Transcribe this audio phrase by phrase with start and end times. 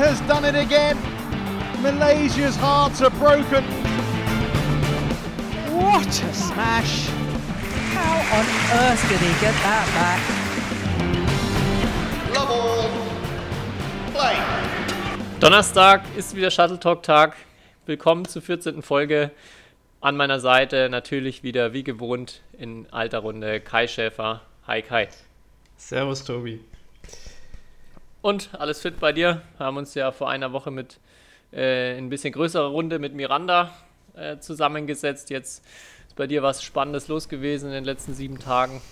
[0.00, 0.96] has done it again.
[1.82, 3.62] Malaysia's hearts are broken.
[5.76, 7.08] What a smash!
[7.92, 8.46] How on
[8.80, 10.20] earth did he get that back?
[12.34, 12.88] Love all.
[14.12, 14.36] Play.
[15.38, 17.36] Donnerstag ist wieder Shuttle Talk Tag.
[17.84, 18.80] Willkommen zur 14.
[18.80, 19.30] Folge.
[20.00, 24.40] An meiner Seite natürlich wieder wie gewohnt in alter Runde Kai Schäfer.
[24.66, 25.08] Hi Kai.
[25.76, 26.64] Servus, Tobi.
[28.22, 29.42] Und alles fit bei dir?
[29.56, 30.98] Wir haben uns ja vor einer Woche mit
[31.52, 33.72] äh, ein bisschen größerer Runde mit Miranda
[34.14, 35.30] äh, zusammengesetzt.
[35.30, 35.64] Jetzt
[36.08, 38.82] ist bei dir was Spannendes los gewesen in den letzten sieben Tagen.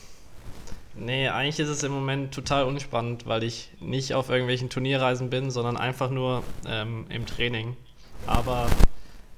[0.94, 5.50] Nee, eigentlich ist es im Moment total unspannend, weil ich nicht auf irgendwelchen Turnierreisen bin,
[5.50, 7.76] sondern einfach nur ähm, im Training.
[8.26, 8.66] Aber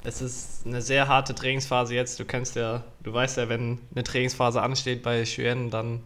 [0.05, 2.19] es ist eine sehr harte Trainingsphase jetzt.
[2.19, 6.03] Du kennst ja, du weißt ja, wenn eine Trainingsphase ansteht bei Chuen, dann,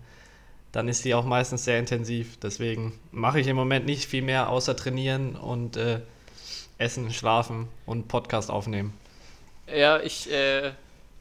[0.75, 2.36] dann ist die auch meistens sehr intensiv.
[2.41, 6.00] Deswegen mache ich im Moment nicht viel mehr außer trainieren und äh,
[6.78, 8.92] essen, schlafen und Podcast aufnehmen.
[9.72, 10.72] Ja, ich, äh,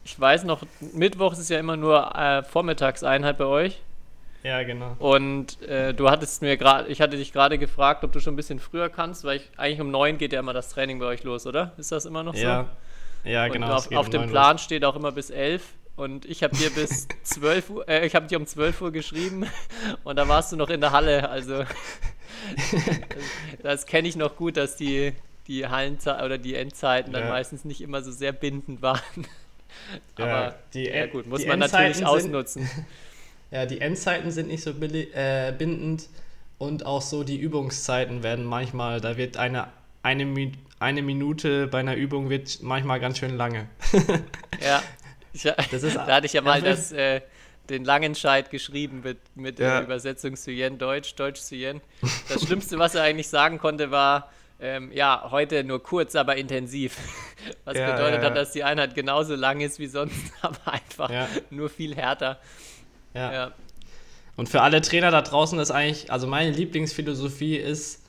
[0.04, 3.80] ich weiß noch, Mittwochs ist ja immer nur äh, Vormittagseinheit bei euch.
[4.42, 4.96] Ja, genau.
[4.98, 8.38] Und äh, du hattest mir gerade, ich hatte dich gerade gefragt, ob du schon ein
[8.38, 11.24] bisschen früher kannst, weil ich, eigentlich um neun geht ja immer das Training bei euch
[11.24, 11.74] los, oder?
[11.78, 12.42] Ist das immer noch so?
[12.42, 12.70] Ja,
[13.24, 13.76] ja Und genau.
[13.76, 14.32] auf, auf um dem 9 Uhr.
[14.32, 15.76] Plan steht auch immer bis elf.
[15.96, 19.46] Und ich habe dir bis 12 Uhr, äh, ich habe dir um 12 Uhr geschrieben
[20.04, 21.30] und da warst du noch in der Halle.
[21.30, 21.64] Also
[23.62, 25.14] das kenne ich noch gut, dass die,
[25.48, 27.30] die Hallenzeiten oder die Endzeiten dann Ja.
[27.30, 29.00] meistens nicht immer so sehr bindend waren.
[30.20, 32.70] Ja, Aber die ja, gut, muss man natürlich Endzeiten sind- ausnutzen.
[33.52, 36.10] Ja, die Endzeiten sind nicht so äh, bindend
[36.60, 39.68] und auch so die Übungszeiten werden manchmal, da wird eine,
[40.04, 43.68] eine, eine Minute bei einer Übung wird manchmal ganz schön lange.
[44.64, 44.82] Ja,
[45.34, 47.22] ich, Das ist- da hatte ich ja mal ja, das, äh,
[47.70, 49.76] den Langenscheid geschrieben mit, mit Ja.
[49.78, 51.82] der Übersetzung zu Yen Deutsch, Deutsch zu Yen.
[52.30, 56.96] Das Schlimmste, was er eigentlich sagen konnte, war, ähm, ja, heute nur kurz, aber intensiv.
[57.66, 58.42] Was Ja, bedeutet ja, hat, ja.
[58.42, 61.28] dass die Einheit genauso lang ist wie sonst, aber einfach Ja.
[61.50, 62.40] nur viel härter.
[63.14, 63.34] Ja.
[63.34, 63.52] Ja.
[64.38, 68.03] Und für alle Trainer da draußen ist eigentlich, also meine Lieblingsphilosophie ist,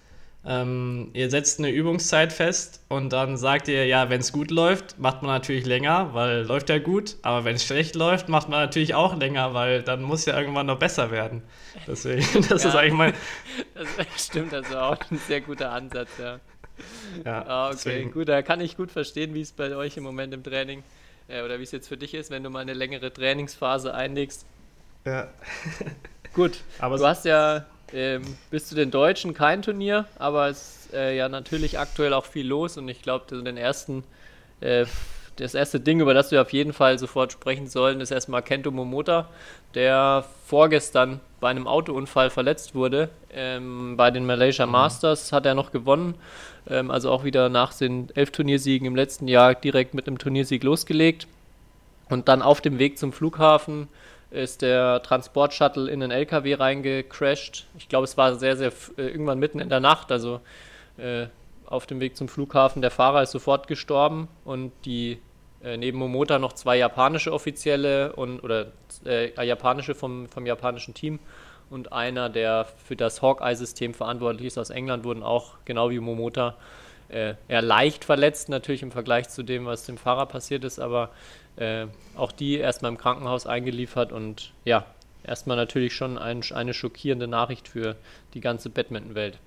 [0.47, 4.99] ähm, ihr setzt eine Übungszeit fest und dann sagt ihr, ja, wenn es gut läuft,
[4.99, 8.61] macht man natürlich länger, weil läuft ja gut, aber wenn es schlecht läuft, macht man
[8.61, 11.43] natürlich auch länger, weil dann muss ja irgendwann noch besser werden.
[11.87, 12.75] Deswegen, das ist Ja.
[12.75, 13.15] eigentlich mein,
[13.75, 13.89] Das
[14.27, 16.41] stimmt, also auch ein sehr guter Ansatz, ja.
[17.25, 20.05] ja, Ah, okay, deswegen, gut, da kann ich gut verstehen, wie es bei euch im
[20.05, 20.83] Moment im Training
[21.29, 24.47] äh, oder wie es jetzt für dich ist, wenn du mal eine längere Trainingsphase einlegst.
[25.07, 25.29] ja.
[26.33, 30.95] Gut, Aber du hast ja ähm, bis zu den Deutschen kein Turnier, aber es ist
[30.95, 34.03] äh, ja natürlich aktuell auch viel los und ich glaube, den ersten,
[34.61, 34.85] äh,
[35.37, 38.71] das erste Ding, über das wir auf jeden Fall sofort sprechen sollen, ist erstmal Kento
[38.71, 39.29] Momota,
[39.75, 43.11] der vorgestern bei einem Autounfall verletzt wurde.
[43.33, 46.15] Ähm, bei den Malaysia Masters hat er noch gewonnen,
[46.69, 50.63] ähm, also auch wieder nach den elf Turniersiegen im letzten Jahr direkt mit einem Turniersieg
[50.65, 51.27] losgelegt.
[52.11, 53.89] Und dann auf dem Weg zum Flughafen
[54.35, 57.67] ist der Transportshuttle in den LKW reingecrashed.
[57.79, 60.41] Ich glaube, es war sehr, sehr äh, irgendwann mitten in der Nacht, also
[60.99, 61.27] äh,
[61.67, 62.83] auf dem Weg zum Flughafen.
[62.83, 65.19] Der Fahrer ist sofort gestorben und die
[65.63, 68.73] äh, neben Momota noch zwei japanische Offizielle und oder
[69.07, 71.21] äh, japanische vom, vom japanischen Team
[71.71, 76.51] und einer, der für das Hawkeye-System verantwortlich ist aus England, wurden auch genau wie Momota
[76.51, 81.11] äh, eher leicht verletzt, natürlich im Vergleich zu dem, was dem Fahrer passiert ist, aber
[81.57, 84.87] äh, auch die erstmal im Krankenhaus eingeliefert und ja,
[85.25, 87.97] erstmal natürlich schon ein, eine schockierende Nachricht für
[88.35, 89.39] die ganze Badminton-Welt.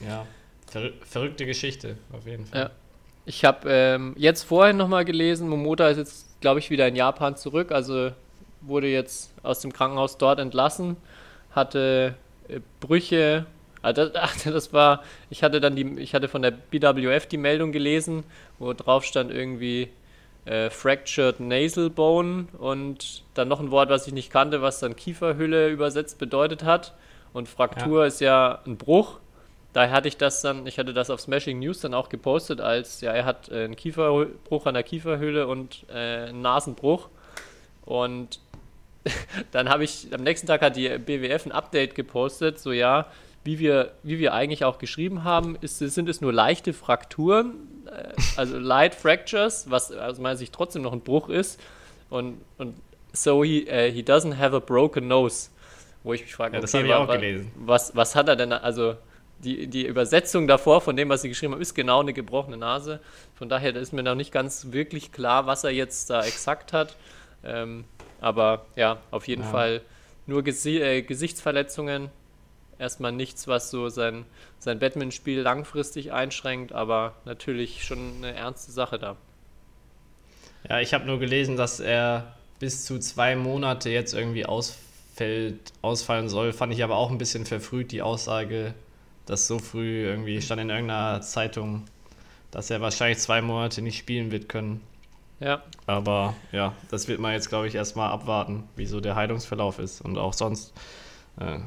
[0.00, 0.26] ja,
[0.66, 2.60] verrü verrückte Geschichte, auf jeden Fall.
[2.60, 2.70] Ja.
[3.26, 7.36] Ich habe ähm, jetzt vorhin nochmal gelesen, Momota ist jetzt, glaube ich, wieder in Japan
[7.36, 8.12] zurück, also
[8.62, 10.96] wurde jetzt aus dem Krankenhaus dort entlassen,
[11.52, 12.16] hatte
[12.48, 13.46] äh, Brüche,
[13.82, 14.12] ah, das,
[14.44, 18.24] das war, ich hatte dann die, ich hatte von der BWF die Meldung gelesen,
[18.58, 19.90] wo drauf stand irgendwie
[20.44, 24.96] äh, Fractured Nasal Bone und dann noch ein Wort, was ich nicht kannte, was dann
[24.96, 26.94] Kieferhülle übersetzt bedeutet hat.
[27.32, 29.20] Und Fraktur ist ja ein Bruch.
[29.72, 33.00] Daher hatte ich das dann, ich hatte das auf Smashing News dann auch gepostet, als
[33.02, 37.08] ja, er hat äh, einen Kieferbruch an der Kieferhülle und äh, einen Nasenbruch.
[37.84, 38.40] Und
[39.52, 43.06] dann habe ich, am nächsten Tag hat die BWF ein Update gepostet, so ja,
[43.44, 47.54] wie wir, wie wir eigentlich auch geschrieben haben, ist, sind es nur leichte Frakturen,
[47.86, 51.60] äh, also Light Fractures, was aus meiner Sicht trotzdem noch ein Bruch ist.
[52.10, 52.76] Und, und
[53.12, 55.50] so he, äh, he doesn't have a broken nose.
[56.02, 57.50] Wo ich mich frage, Ja, das habe ich auch wa- gelesen.
[57.56, 58.94] Was, was hat er denn, also
[59.40, 63.00] die, die Übersetzung davor von dem, was sie geschrieben haben, ist genau eine gebrochene Nase.
[63.34, 66.72] Von daher da ist mir noch nicht ganz wirklich klar, was er jetzt da exakt
[66.74, 66.96] hat.
[67.44, 67.84] Ähm,
[68.20, 69.48] aber ja, auf jeden Ja.
[69.48, 69.80] Fall
[70.26, 72.10] nur Gesi äh, Gesichtsverletzungen.
[72.80, 74.24] Erstmal nichts, was so sein,
[74.58, 79.16] sein Batman-Spiel langfristig einschränkt, aber natürlich schon eine ernste Sache da.
[80.68, 86.28] Ja, ich habe nur gelesen, dass er bis zu zwei Monate jetzt irgendwie ausfällt, ausfallen
[86.28, 86.52] soll.
[86.52, 88.74] Fand ich aber auch ein bisschen verfrüht, die Aussage,
[89.26, 91.86] dass so früh irgendwie stand in irgendeiner Zeitung,
[92.50, 94.80] dass er wahrscheinlich zwei Monate nicht spielen wird können.
[95.38, 95.62] Ja.
[95.86, 100.02] Aber ja, das wird man jetzt, glaube ich, erstmal abwarten, wie so der Heilungsverlauf ist
[100.02, 100.74] und auch sonst.
[101.38, 101.60] Äh,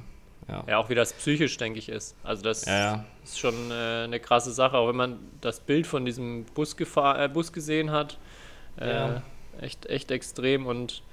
[0.53, 0.63] ja.
[0.67, 2.15] ja, auch wie das psychisch, denke ich, ist.
[2.23, 3.05] Also das Ja, ja.
[3.23, 7.29] ist schon äh, eine krasse Sache, auch wenn man das Bild von diesem Bus, äh,
[7.29, 8.17] Bus gesehen hat.
[8.77, 9.21] Äh,
[9.61, 11.03] echt, echt extrem und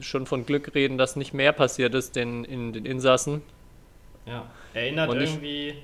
[0.00, 3.42] schon von Glück reden, dass nicht mehr passiert ist den, in den Insassen.
[4.26, 5.74] Ja, erinnert Und irgendwie,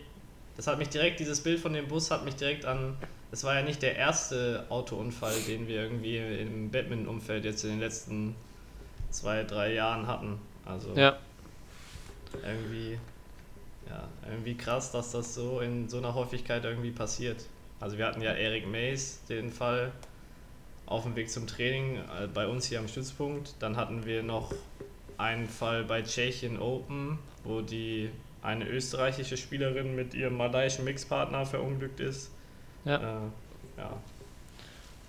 [0.56, 2.96] das hat mich direkt, dieses Bild von dem Bus hat mich direkt an,
[3.32, 7.80] es war ja nicht der erste Autounfall, den wir irgendwie im Batman-Umfeld jetzt in den
[7.80, 8.36] letzten
[9.10, 10.38] zwei, drei Jahren hatten.
[10.64, 11.16] Also Ja,
[12.42, 12.98] irgendwie,
[13.88, 17.44] ja, irgendwie krass, dass das so in so einer Häufigkeit irgendwie passiert.
[17.80, 19.92] Also wir hatten ja Eric Mays, den Fall
[20.86, 23.54] auf dem Weg zum Training äh, bei uns hier am Stützpunkt.
[23.58, 24.52] Dann hatten wir noch
[25.18, 28.10] einen Fall bei Tschechien Open, wo die
[28.42, 32.30] eine österreichische Spielerin mit ihrem malaiischen Mixpartner verunglückt ist.
[32.84, 32.96] ja.
[32.96, 33.30] Äh,
[33.76, 33.96] ja.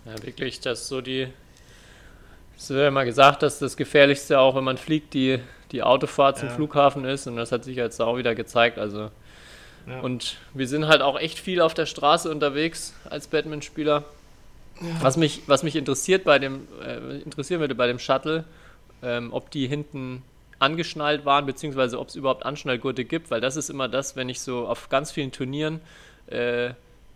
[0.06, 1.28] Ja, wirklich, das ist so die.
[2.58, 5.40] Es wird ja immer gesagt, dass das Gefährlichste auch, wenn man fliegt, die,
[5.72, 6.56] die Autofahrt zum Ja.
[6.56, 8.78] Flughafen ist und das hat sich jetzt auch wieder gezeigt.
[8.80, 9.10] Also
[9.88, 10.00] Ja.
[10.02, 14.04] und wir sind halt auch echt viel auf der Straße unterwegs als Batman-Spieler.
[15.02, 18.44] Was mich, was mich interessiert bei dem, äh, interessieren würde bei dem Shuttle,
[19.04, 20.22] ähm, ob die hinten
[20.60, 24.42] angeschnallt waren, beziehungsweise ob es überhaupt Anschnallgurte gibt, weil das ist immer das, wenn ich
[24.42, 25.80] so auf ganz vielen Turnieren,
[26.28, 26.72] äh,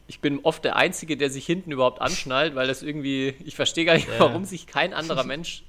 [0.09, 3.85] ich bin oft der Einzige, der sich hinten überhaupt anschnallt, weil das irgendwie, ich verstehe
[3.85, 4.19] gar nicht, Ja.
[4.19, 5.63] warum sich kein anderer Mensch,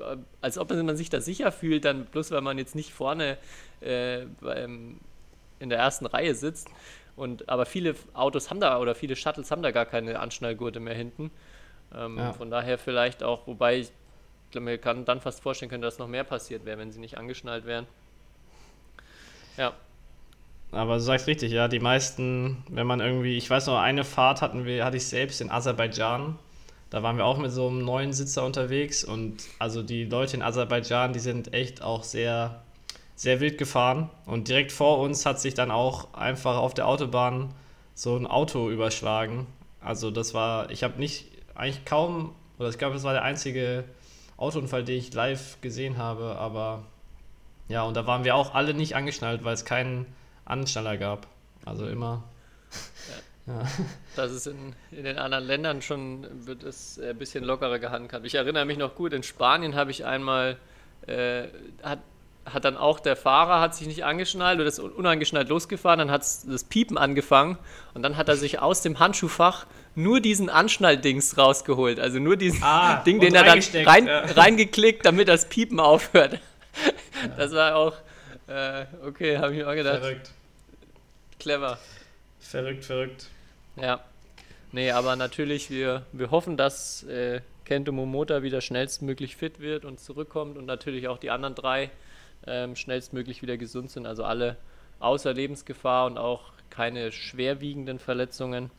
[0.00, 3.36] äh, als ob man sich da sicher fühlt, dann bloß weil man jetzt nicht vorne
[3.82, 4.98] äh, beim,
[5.60, 6.68] in der ersten Reihe sitzt.
[7.16, 10.94] Und, aber viele Autos haben da oder viele Shuttles haben da gar keine Anschnallgurte mehr
[10.94, 11.30] hinten.
[11.94, 12.32] Ähm, Ja.
[12.32, 13.92] Von daher vielleicht auch, wobei ich
[14.52, 17.18] glaub, mir kann dann fast vorstellen könnte, dass noch mehr passiert wäre, wenn sie nicht
[17.18, 17.86] angeschnallt wären.
[19.58, 19.74] Ja,
[20.72, 24.42] Aber du sagst richtig, ja, die meisten, wenn man irgendwie, ich weiß noch, eine Fahrt
[24.42, 26.38] hatten wir, hatte ich selbst in Aserbaidschan.
[26.90, 30.42] Da waren wir auch mit so einem neuen Sitzer unterwegs und also die Leute in
[30.42, 32.62] Aserbaidschan, die sind echt auch sehr,
[33.16, 34.10] sehr wild gefahren.
[34.24, 37.52] Und direkt vor uns hat sich dann auch einfach auf der Autobahn
[37.94, 39.46] so ein Auto überschlagen.
[39.80, 43.84] Also das war, ich habe nicht, eigentlich kaum, oder ich glaube, das war der einzige
[44.36, 46.84] Autounfall, den ich live gesehen habe, aber
[47.68, 50.06] ja, und da waren wir auch alle nicht angeschnallt, weil es keinen
[50.46, 51.26] Anschnaller gab.
[51.64, 52.24] Also immer.
[54.16, 58.26] das ist in, in den anderen Ländern schon, wird es ein bisschen lockerer gehandhabt.
[58.26, 60.56] Ich erinnere mich noch gut, in Spanien habe ich einmal,
[61.06, 61.44] äh,
[61.82, 62.00] hat,
[62.44, 66.10] hat dann auch der Fahrer hat sich nicht angeschnallt oder ist un- unangeschnallt losgefahren, dann
[66.10, 67.56] hat das Piepen angefangen
[67.94, 72.62] und dann hat er sich aus dem Handschuhfach nur diesen Anschnalldings rausgeholt, also nur diesen
[72.62, 74.20] Ah, Ding, den er dann rein, ja.
[74.24, 76.40] reingeklickt, damit das Piepen aufhört.
[77.38, 77.94] Das war auch,
[78.48, 80.30] äh, okay, habe ich mir auch gedacht, Verrückt.
[81.38, 81.78] clever.
[82.40, 83.26] Verrückt, verrückt.
[83.76, 84.00] Ja.
[84.72, 90.00] Nee, aber natürlich, wir, wir hoffen, dass äh, Kento Momota wieder schnellstmöglich fit wird und
[90.00, 91.90] zurückkommt und natürlich auch die anderen drei
[92.46, 94.06] ähm, schnellstmöglich wieder gesund sind.
[94.06, 94.56] Also alle
[95.00, 98.70] außer Lebensgefahr und auch keine schwerwiegenden Verletzungen.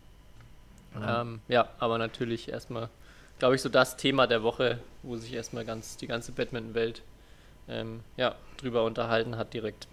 [1.05, 2.89] Ähm, ja, aber natürlich erstmal,
[3.39, 7.01] glaube ich, so das Thema der Woche, wo sich erstmal ganz die ganze Badminton-Welt
[7.69, 9.87] ähm, ja, drüber unterhalten hat direkt.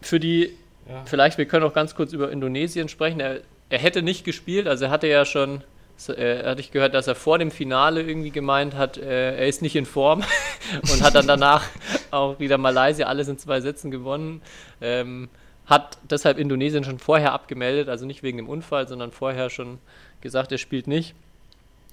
[0.00, 0.52] Für die
[0.88, 1.04] Ja.
[1.04, 3.20] Vielleicht, wir können auch ganz kurz über Indonesien sprechen.
[3.20, 5.62] Er, er hätte nicht gespielt, also er hatte ja schon,
[6.08, 9.62] äh, hatte ich gehört, dass er vor dem Finale irgendwie gemeint hat, äh, er ist
[9.62, 10.24] nicht in Form
[10.92, 11.64] und hat dann danach
[12.10, 14.42] auch wieder Malaysia alles in zwei Sätzen gewonnen.
[14.80, 15.28] Ähm,
[15.66, 19.78] hat deshalb Indonesien schon vorher abgemeldet, also nicht wegen dem Unfall, sondern vorher schon
[20.20, 21.14] gesagt, er spielt nicht.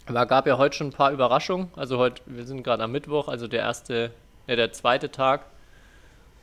[0.09, 1.69] Aber gab ja heute schon ein paar Überraschungen.
[1.75, 4.11] Also heute, wir sind gerade am Mittwoch, also der erste,
[4.47, 5.45] äh, der zweite Tag.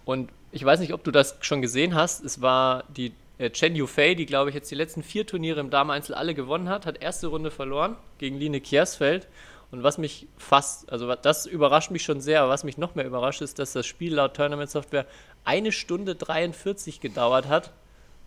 [0.04, 2.24] Und ich weiß nicht, ob du das schon gesehen hast.
[2.24, 5.70] Es war die äh, Chen Yufei, die, glaube ich, jetzt die letzten vier Turniere im
[5.70, 9.26] Dameneinzel alle gewonnen hat, hat erste Runde verloren gegen Line Kiersfeld.
[9.72, 13.04] Und was mich fast, also das überrascht mich schon sehr, aber was mich noch mehr
[13.04, 15.06] überrascht, ist, dass das Spiel laut Tournament Software
[15.44, 17.72] eine Stunde 43 gedauert hat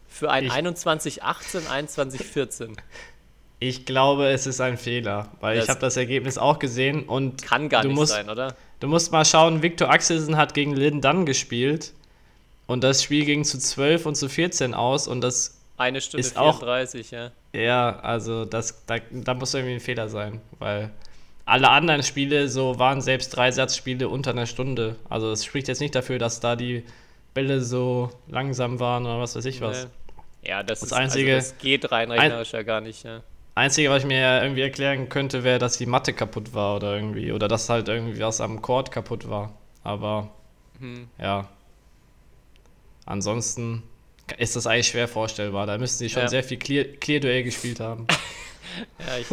[0.10, 2.76] für ein Ich- 21-18, 21-14.
[3.62, 7.42] Ich glaube, es ist ein Fehler, weil Das- ich habe das Ergebnis auch gesehen und
[7.44, 8.56] Kann gar du nicht musst, sein, oder?
[8.80, 11.92] Du musst mal schauen, Victor Axelsen hat gegen Lin Dunn gespielt
[12.68, 16.38] und das Spiel ging zu 12 und zu 14 aus und das, Eine Stunde Ist
[16.38, 17.32] auch- 34, ja.
[17.54, 20.90] ja, also das, da, da muss irgendwie ein Fehler sein, weil
[21.46, 24.96] alle anderen Spiele so waren selbst Dreisatzspiele unter einer Stunde.
[25.10, 26.84] Also es spricht jetzt nicht dafür, dass da die
[27.34, 29.86] Bälle so langsam waren oder was weiß ich was.
[30.44, 30.50] Nee.
[30.50, 33.04] Ja, das, Das ist, Einzige- also das geht rein rechnerisch ja gar nicht.
[33.04, 33.22] Ja.
[33.60, 36.96] Einzige, was ich mir ja irgendwie erklären könnte, wäre, dass die Matte kaputt war oder
[36.96, 37.32] irgendwie.
[37.32, 39.54] Oder dass halt irgendwie was am Court kaputt war.
[39.84, 40.30] Aber
[40.80, 41.08] Hm.
[41.20, 41.48] ja.
[43.06, 43.84] Ansonsten
[44.38, 45.66] ist das eigentlich schwer vorstellbar.
[45.66, 46.28] Da müssten sie schon Ja.
[46.28, 48.08] sehr viel Clear- Clear-Duell gespielt haben.
[49.00, 49.28] Ja, ich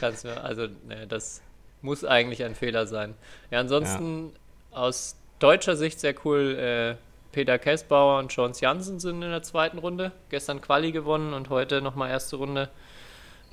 [0.00, 1.40] kann es mir, also, ne, das
[1.80, 3.14] muss eigentlich ein Fehler sein.
[3.50, 4.32] Ja, ansonsten
[4.70, 6.96] aus deutscher Sicht sehr cool, äh,
[7.32, 10.12] Peter Kessbauer und Jones Jansen sind in der zweiten Runde.
[10.28, 12.68] Gestern Quali gewonnen und heute nochmal erste Runde.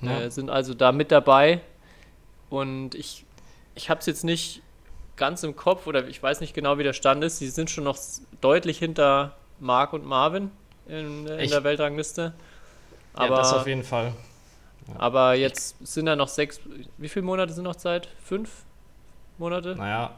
[0.02, 0.22] Ja.
[0.22, 1.62] Äh, sind also da mit dabei.
[2.50, 3.26] Und ich,
[3.76, 4.62] ich habe es jetzt nicht
[5.16, 7.40] ganz im Kopf oder ich weiß nicht genau, wie der Stand ist.
[7.40, 7.98] Sie sind schon noch
[8.42, 10.52] deutlich hinter Marc und Marvin
[10.88, 12.34] in, in der Weltrangliste.
[13.16, 14.14] ja, Aber das auf jeden Fall.
[14.98, 16.60] aber jetzt sind da noch sechs.
[16.98, 18.08] Wie viele Monate sind noch Zeit?
[18.24, 18.64] Fünf
[19.38, 19.76] Monate?
[19.76, 20.12] Naja,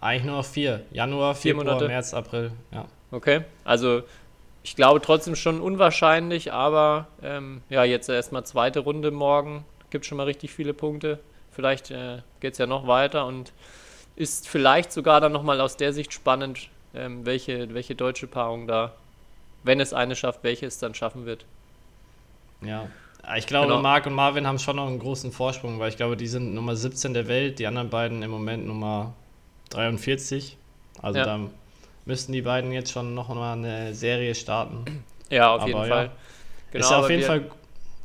[0.00, 0.84] eigentlich nur noch vier.
[0.90, 1.88] Januar, Vier Februar, Monate.
[1.88, 2.52] März, April.
[2.72, 2.86] Ja.
[3.10, 3.44] Okay.
[3.64, 4.02] Also
[4.66, 9.64] ich glaube trotzdem schon unwahrscheinlich, aber ähm, ja, jetzt erstmal zweite Runde morgen.
[9.90, 11.20] Gibt schon mal richtig viele Punkte.
[11.52, 13.52] Vielleicht äh, geht es ja noch weiter und
[14.16, 18.92] ist vielleicht sogar dann nochmal aus der Sicht spannend, ähm, welche, welche deutsche Paarung da,
[19.62, 21.44] wenn es eine schafft, welche es dann schaffen wird.
[22.60, 22.88] Ja.
[23.36, 23.80] Ich glaube, Genau.
[23.82, 26.74] Marc und Marvin haben schon noch einen großen Vorsprung, weil ich glaube, die sind Nummer
[26.74, 29.12] 17 der Welt, die anderen beiden im Moment Nummer
[29.70, 30.56] 43.
[31.02, 31.24] Also Ja.
[31.24, 31.40] da
[32.06, 35.04] müssten die beiden jetzt schon noch mal eine Serie starten.
[35.28, 35.86] Ja, auf Aber jeden ja.
[35.88, 36.10] Fall.
[36.70, 37.50] Genau, ist ja auf jeden Fall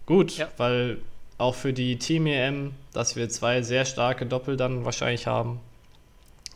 [0.05, 0.49] gut, Ja.
[0.57, 0.97] weil
[1.37, 5.59] auch für die Team EM, dass wir zwei sehr starke Doppel dann wahrscheinlich haben,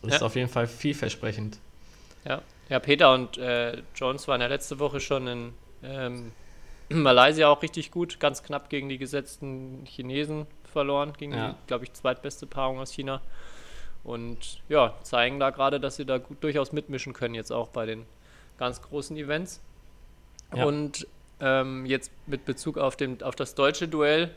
[0.02, 0.26] ist Ja.
[0.26, 1.58] auf jeden Fall vielversprechend.
[2.24, 6.32] Ja, ja Peter und äh, Jones waren ja letzte Woche schon in ähm,
[6.88, 11.92] Malaysia auch richtig gut, ganz knapp gegen die gesetzten Chinesen verloren, gegen die, glaube ich,
[11.92, 13.20] zweitbeste Paarung aus China.
[14.06, 17.86] Und ja, zeigen da gerade, dass sie da gut durchaus mitmischen können, jetzt auch bei
[17.86, 18.06] den
[18.56, 19.60] ganz großen Events.
[20.54, 20.64] Ja.
[20.64, 21.08] Und
[21.40, 24.30] ähm, jetzt mit Bezug auf, dem, auf das deutsche Duell,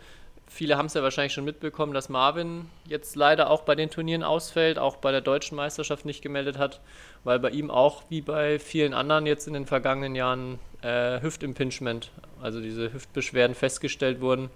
[0.48, 4.24] viele haben es ja wahrscheinlich schon mitbekommen, dass Marvin jetzt leider auch bei den Turnieren
[4.24, 6.80] ausfällt, auch bei der deutschen Meisterschaft nicht gemeldet hat,
[7.24, 12.10] weil bei ihm auch wie bei vielen anderen jetzt in den vergangenen Jahren äh, Hüftimpingement,
[12.42, 14.50] also diese Hüftbeschwerden festgestellt wurden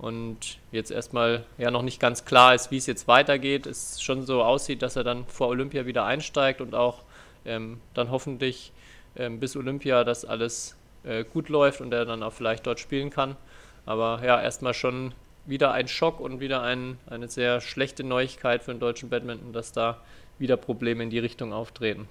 [0.00, 3.66] und jetzt erstmal ja noch nicht ganz klar ist, wie es jetzt weitergeht.
[3.66, 7.02] Es schon so aussieht, dass er dann vor Olympia wieder einsteigt und auch
[7.44, 8.72] ähm, dann hoffentlich
[9.16, 13.10] ähm, bis Olympia das alles äh, gut läuft und er dann auch vielleicht dort spielen
[13.10, 13.36] kann.
[13.84, 15.12] Aber ja, erstmal schon
[15.44, 19.72] wieder ein Schock und wieder ein, eine sehr schlechte Neuigkeit für den deutschen Badminton, dass
[19.72, 19.98] da
[20.38, 22.08] wieder Probleme in die Richtung auftreten.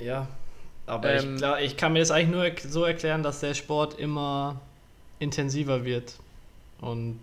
[0.00, 0.26] Ja,
[0.88, 2.30] aber Ähm, ich, klar, ich kann mir das eigentlich
[2.64, 4.60] nur so erklären, dass der Sport immer
[5.18, 6.14] intensiver wird.
[6.80, 7.18] Und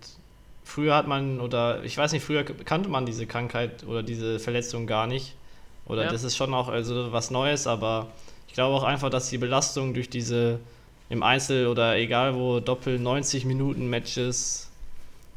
[0.64, 4.86] früher hat man, oder ich weiß nicht, früher kannte man diese Krankheit oder diese Verletzung
[4.86, 5.34] gar nicht.
[5.86, 6.10] Oder Ja.
[6.10, 8.08] das ist schon auch also was Neues, aber
[8.48, 10.58] ich glaube auch einfach, dass die Belastung durch diese
[11.08, 14.68] im Einzel oder egal wo Doppel 90 Minuten Matches,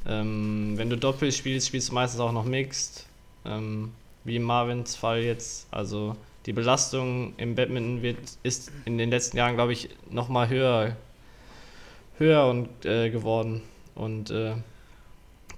[0.08, 3.06] ähm, wenn du Doppel spielst, spielst du meistens auch noch Mixed,
[3.46, 3.92] ähm,
[4.24, 5.68] wie in Marvins Fall jetzt.
[5.72, 6.16] Also
[6.46, 10.96] die Belastung im Badminton wird, ist in den letzten Jahren, glaube ich, nochmal höher,
[12.18, 13.62] höher und, äh, geworden.
[13.96, 14.54] Und äh,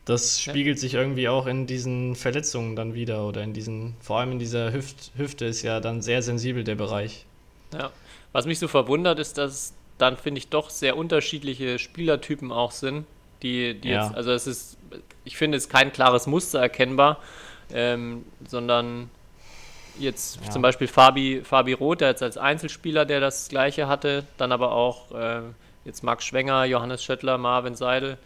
[0.05, 4.31] das spiegelt sich irgendwie auch in diesen Verletzungen dann wieder oder in diesen, vor allem
[4.31, 7.25] in dieser Hüft, Hüfte ist ja dann sehr sensibel der Bereich.
[7.73, 7.91] Ja.
[8.31, 13.05] Was mich so verwundert, ist, dass dann, finde ich, doch sehr unterschiedliche Spielertypen auch sind,
[13.43, 14.05] die, die Ja.
[14.05, 14.77] jetzt, also es ist,
[15.23, 17.19] ich finde, es ist kein klares Muster erkennbar,
[17.71, 19.09] ähm, sondern
[19.99, 20.49] jetzt Ja.
[20.49, 24.71] zum Beispiel Fabi, Fabi Roth, der jetzt als Einzelspieler, der das Gleiche hatte, dann aber
[24.71, 25.41] auch äh,
[25.85, 28.17] jetzt Max Schwenger, Johannes Schöttler, Marvin Seidel,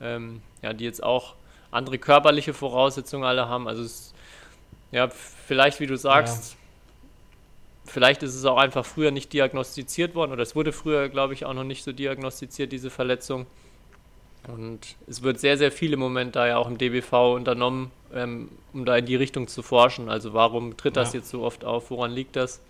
[0.00, 1.34] ähm, ja, die jetzt auch
[1.70, 3.68] andere körperliche Voraussetzungen alle haben.
[3.68, 4.12] Also es,
[4.92, 6.56] ja, vielleicht, wie du sagst,
[7.84, 11.44] vielleicht ist es auch einfach früher nicht diagnostiziert worden oder es wurde früher, glaube ich,
[11.44, 13.46] auch noch nicht so diagnostiziert, diese Verletzung.
[14.48, 18.50] Und es wird sehr, sehr viel im Moment da ja auch im DBV unternommen, ähm,
[18.72, 20.08] um da in die Richtung zu forschen.
[20.08, 21.20] Also warum tritt das Ja.
[21.20, 21.90] jetzt so oft auf?
[21.90, 22.60] Woran liegt das?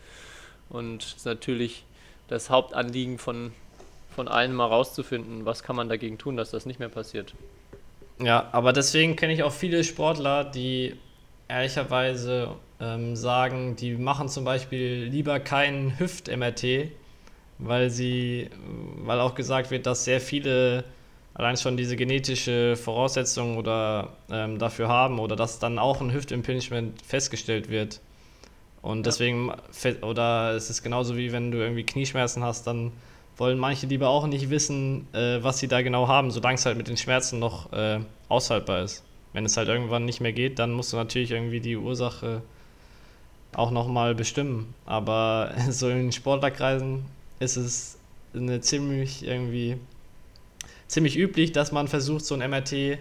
[0.68, 1.84] Und es ist natürlich
[2.28, 3.52] das Hauptanliegen von,
[4.14, 7.34] von allen mal rauszufinden, was kann man dagegen tun, dass das nicht mehr passiert.
[8.20, 10.94] Ja, aber deswegen kenne ich auch viele Sportler, die
[11.48, 12.48] ehrlicherweise
[12.80, 16.90] ähm, sagen, die machen zum Beispiel lieber keinen Hüft-MRT,
[17.58, 18.50] weil sie,
[19.04, 20.84] weil auch gesagt wird, dass sehr viele
[21.34, 27.02] allein schon diese genetische Voraussetzung oder ähm, dafür haben oder dass dann auch ein Hüftimpingement
[27.02, 28.00] festgestellt wird.
[28.82, 29.02] Und Ja.
[29.04, 29.52] deswegen,
[30.02, 32.92] oder es ist genauso wie wenn du irgendwie Knieschmerzen hast, dann
[33.36, 36.76] wollen manche lieber auch nicht wissen, äh, was sie da genau haben, solange es halt
[36.76, 37.98] mit den Schmerzen noch äh,
[38.28, 39.02] aushaltbar ist.
[39.32, 42.42] Wenn es halt irgendwann nicht mehr geht, dann musst du natürlich irgendwie die Ursache
[43.56, 44.74] auch nochmal bestimmen.
[44.86, 47.04] Aber so in Sportlerkreisen
[47.40, 47.98] ist es
[48.34, 49.78] eine ziemlich irgendwie
[50.88, 52.98] ziemlich üblich, dass man versucht, so ein MRT äh,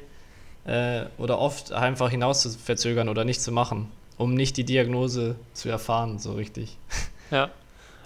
[1.18, 5.70] oder oft einfach hinaus zu verzögern oder nicht zu machen, um nicht die Diagnose zu
[5.70, 6.78] erfahren, so richtig.
[7.32, 7.50] Ja.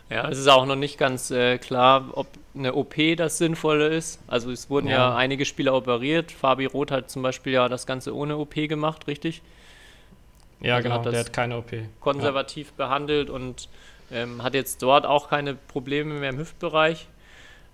[0.10, 4.22] Ja, es ist auch noch nicht ganz äh, klar, ob eine OP das Sinnvolle ist.
[4.28, 5.10] Also es wurden ja.
[5.10, 5.16] ja.
[5.16, 6.32] einige Spieler operiert.
[6.32, 9.42] Fabi Roth hat zum Beispiel ja das Ganze ohne OP gemacht, richtig?
[10.62, 11.72] Ja, also genau, hat der hat keine OP.
[12.00, 12.86] Konservativ ja.
[12.86, 13.68] behandelt und
[14.12, 17.08] ähm, hat jetzt dort auch keine Probleme mehr im Hüftbereich.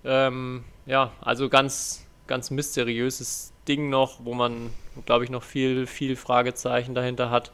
[0.04, 4.70] Ähm, ja, also ganz, ganz mysteriöses Ding noch, wo man,
[5.06, 7.50] glaube ich, noch viel, viel Fragezeichen dahinter hat.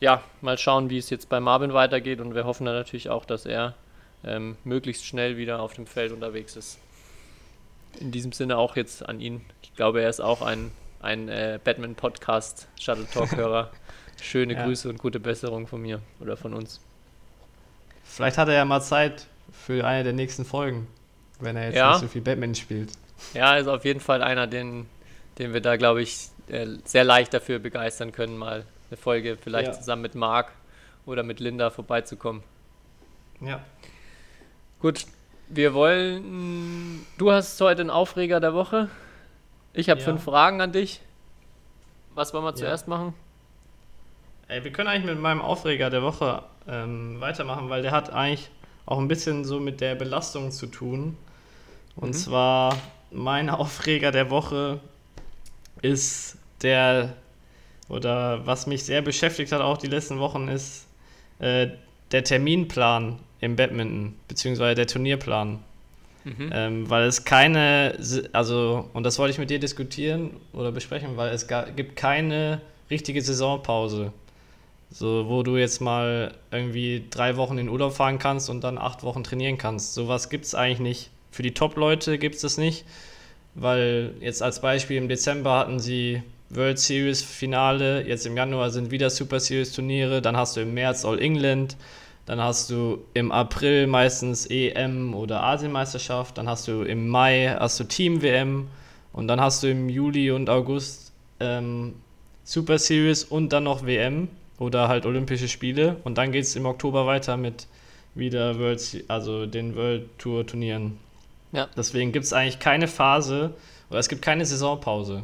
[0.00, 3.24] Ja, mal schauen, wie es jetzt bei Marvin weitergeht und wir hoffen dann natürlich auch,
[3.24, 3.74] dass er
[4.24, 6.78] ähm, möglichst schnell wieder auf dem Feld unterwegs ist.
[8.00, 9.44] In diesem Sinne auch jetzt an ihn.
[9.62, 13.70] Ich glaube, er ist auch ein, ein äh, Batman-Podcast, Shuttle Talk-Hörer.
[14.22, 14.64] Schöne ja.
[14.64, 16.80] Grüße und gute Besserung von mir oder von uns.
[18.04, 20.86] Vielleicht hat er ja mal Zeit für eine der nächsten Folgen,
[21.40, 21.92] wenn er jetzt ja.
[21.92, 22.92] nicht so viel Batman spielt.
[23.32, 24.86] Ja, ist auf jeden Fall einer, den,
[25.38, 29.68] den wir da, glaube ich, äh, sehr leicht dafür begeistern können, mal eine Folge vielleicht
[29.68, 29.72] ja.
[29.72, 30.52] zusammen mit Marc
[31.06, 32.42] oder mit Linda vorbeizukommen.
[33.40, 33.60] Ja.
[34.80, 35.06] Gut,
[35.48, 37.04] wir wollen.
[37.18, 38.88] Du hast heute einen Aufreger der Woche.
[39.72, 40.04] Ich habe ja.
[40.04, 41.00] fünf Fragen an dich.
[42.14, 43.14] Was wollen wir zuerst machen?
[44.46, 48.50] Ey, wir können eigentlich mit meinem Aufreger der Woche ähm, weitermachen, weil der hat eigentlich
[48.86, 51.16] auch ein bisschen so mit der Belastung zu tun.
[51.96, 52.14] Und mhm.
[52.14, 52.78] zwar
[53.10, 54.80] mein Aufreger der Woche
[55.82, 57.14] ist der,
[57.88, 60.86] oder was mich sehr beschäftigt hat auch die letzten Wochen, ist
[61.38, 61.68] äh,
[62.10, 65.58] der Terminplan im Badminton, beziehungsweise der Turnierplan.
[66.24, 66.50] Mhm.
[66.52, 67.98] Ähm, weil es keine,
[68.32, 73.20] also, und das wollte ich mit dir diskutieren oder besprechen, weil es gibt keine richtige
[73.20, 74.12] Saisonpause.
[74.90, 79.02] So, wo du jetzt mal irgendwie drei Wochen in Urlaub fahren kannst und dann acht
[79.02, 79.92] Wochen trainieren kannst.
[79.92, 81.10] Sowas gibt es eigentlich nicht.
[81.34, 82.84] Für die Top-Leute gibt es das nicht,
[83.56, 88.92] weil jetzt als Beispiel im Dezember hatten sie World Series Finale, jetzt im Januar sind
[88.92, 91.76] wieder Super Series Turniere, dann hast du im März All England,
[92.24, 97.80] dann hast du im April meistens EM oder Asienmeisterschaft, dann hast du im Mai hast
[97.80, 98.68] du Team WM
[99.12, 101.94] und dann hast du im Juli und August ähm,
[102.44, 104.28] Super Series und dann noch WM
[104.60, 105.96] oder halt Olympische Spiele.
[106.04, 107.66] Und dann geht es im Oktober weiter mit
[108.14, 110.98] wieder World, also den World Tour Turnieren.
[111.54, 111.68] Ja.
[111.76, 113.54] Deswegen gibt es eigentlich keine Phase
[113.88, 115.22] oder es gibt keine Saisonpause.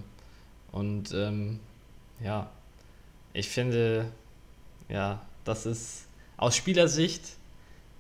[0.73, 1.59] Und ähm,
[2.23, 2.49] ja,
[3.33, 4.07] ich finde,
[4.89, 7.23] ja, das ist aus Spielersicht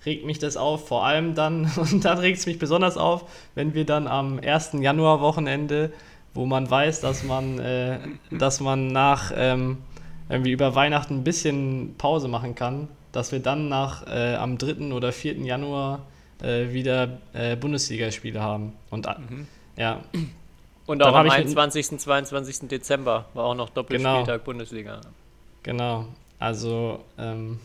[0.07, 3.75] regt mich das auf, vor allem dann, und dann regt es mich besonders auf, wenn
[3.75, 4.73] wir dann am 1.
[4.81, 5.93] Januar-Wochenende,
[6.33, 7.99] wo man weiß, dass man, äh,
[8.31, 9.79] dass man nach ähm,
[10.29, 14.93] irgendwie über Weihnachten ein bisschen Pause machen kann, dass wir dann nach äh, am 3.
[14.93, 15.39] oder 4.
[15.41, 16.07] Januar
[16.43, 18.73] äh, wieder äh, Bundesligaspiele haben.
[18.91, 19.47] Und äh, mhm.
[19.77, 20.01] ja.
[20.87, 21.99] Und auch am 21.
[21.99, 22.69] 22.
[22.69, 25.01] Dezember war auch noch Doppelspieltag genau, Bundesliga.
[25.63, 26.07] Genau.
[26.39, 27.61] Also ähm,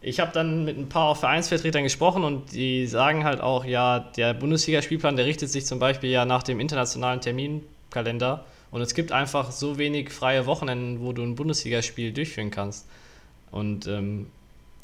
[0.00, 4.34] ich habe dann mit ein paar Vereinsvertretern gesprochen und die sagen halt auch, ja, der
[4.34, 8.44] Bundesligaspielplan, der richtet sich zum Beispiel ja nach dem internationalen Terminkalender.
[8.70, 12.86] Und es gibt einfach so wenig freie Wochenenden, wo du ein Bundesligaspiel durchführen kannst.
[13.50, 14.26] Und ähm,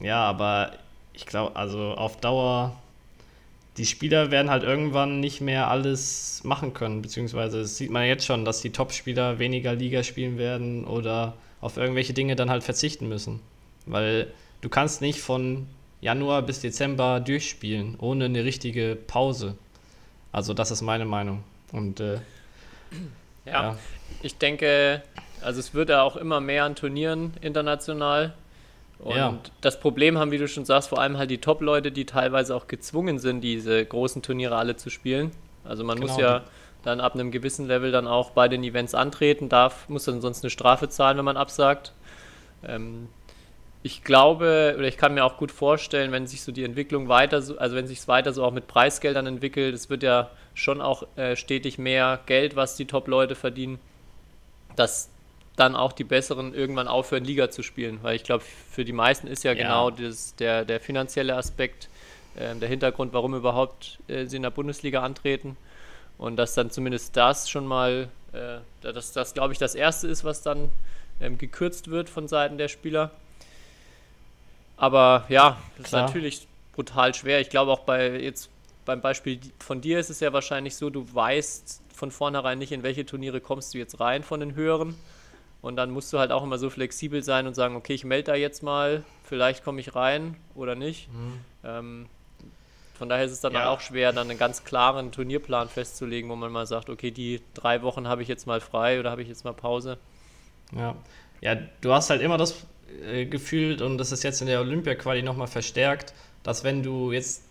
[0.01, 0.73] ja, aber
[1.15, 2.77] ich glaube, also auf Dauer,
[3.77, 7.03] die Spieler werden halt irgendwann nicht mehr alles machen können.
[7.03, 11.77] Beziehungsweise das sieht man jetzt schon, dass die Top-Spieler weniger Liga spielen werden oder auf
[11.77, 13.41] irgendwelche Dinge dann halt verzichten müssen.
[13.87, 15.67] Weil du kannst nicht von
[16.01, 19.57] Januar bis Dezember durchspielen, ohne eine richtige Pause.
[20.33, 21.43] Also das ist meine Meinung.
[21.73, 22.19] Und äh,
[23.47, 23.79] ja, ja,
[24.23, 25.03] ich denke,
[25.41, 28.35] also es wird ja auch immer mehr an Turnieren international.
[29.05, 29.39] Und ja.
[29.61, 32.67] das Problem haben, wie du schon sagst, vor allem halt die Top-Leute, die teilweise auch
[32.69, 35.31] gezwungen sind, diese großen Turniere alle zu spielen.
[35.63, 36.11] Also man genau.
[36.11, 36.45] muss ja
[36.83, 40.43] dann ab einem gewissen Level dann auch bei den Events antreten, darf, muss dann sonst
[40.43, 41.93] eine Strafe zahlen, wenn man absagt.
[42.67, 43.09] Ähm,
[43.83, 47.43] ich glaube, oder ich kann mir auch gut vorstellen, wenn sich so die Entwicklung weiter,
[47.43, 50.81] so, also wenn sich es weiter so auch mit Preisgeldern entwickelt, es wird ja schon
[50.81, 53.79] auch äh, stetig mehr Geld, was die Top-Leute verdienen,
[54.77, 55.11] dass
[55.57, 58.01] dann auch die Besseren irgendwann aufhören, Liga zu spielen.
[58.03, 59.63] Weil ich glaube, für die meisten ist ja, ja.
[59.63, 61.89] genau das, der, der finanzielle Aspekt
[62.37, 65.57] äh, der Hintergrund, warum überhaupt äh, sie in der Bundesliga antreten.
[66.19, 70.25] Und dass dann zumindest das schon mal, äh, dass das, glaube ich, das Erste ist,
[70.25, 70.71] was dann
[71.21, 73.11] ähm, gekürzt wird von Seiten der Spieler.
[74.77, 76.05] Aber ja, das Klar.
[76.05, 77.41] ist natürlich brutal schwer.
[77.41, 78.51] Ich glaube auch bei jetzt
[78.85, 82.83] beim Beispiel von dir ist es ja wahrscheinlich so, du weißt von vornherein nicht, in
[82.83, 84.95] welche Turniere kommst du jetzt rein von den höheren.
[85.65, 88.33] Und dann musst du halt auch immer so flexibel sein und sagen, okay, ich melde
[88.33, 91.09] da jetzt mal, vielleicht komme ich rein oder nicht.
[91.11, 91.41] Mhm.
[91.65, 92.07] Ähm,
[92.99, 93.71] von daher ist es dann Ja.
[93.71, 97.81] auch schwer, dann einen ganz klaren Turnierplan festzulegen, wo man mal sagt, okay, die drei
[97.81, 99.97] Wochen habe ich jetzt mal frei oder habe ich jetzt mal Pause.
[100.77, 100.97] Ja.
[101.41, 102.67] ja, du hast halt immer das
[103.03, 107.43] äh, Gefühl, und das ist jetzt in der Olympia-Quali nochmal verstärkt, dass wenn du jetzt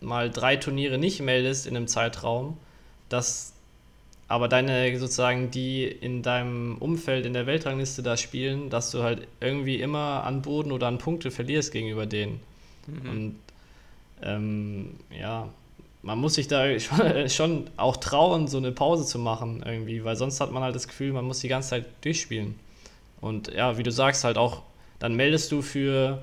[0.00, 2.56] mal drei Turniere nicht meldest in einem Zeitraum,
[3.10, 3.52] dass
[4.28, 9.26] aber deine sozusagen, die in deinem Umfeld in der Weltrangliste da spielen, dass du halt
[9.40, 12.40] irgendwie immer an Boden oder an Punkte verlierst gegenüber denen.
[13.10, 13.36] Und
[14.22, 15.48] ähm, ja,
[16.02, 20.16] man muss sich da schon, schon auch trauen, so eine Pause zu machen irgendwie, weil
[20.16, 22.54] sonst hat man halt das Gefühl, man muss die ganze Zeit durchspielen.
[23.20, 24.62] Und ja, wie du sagst, halt auch,
[24.98, 26.22] dann meldest du für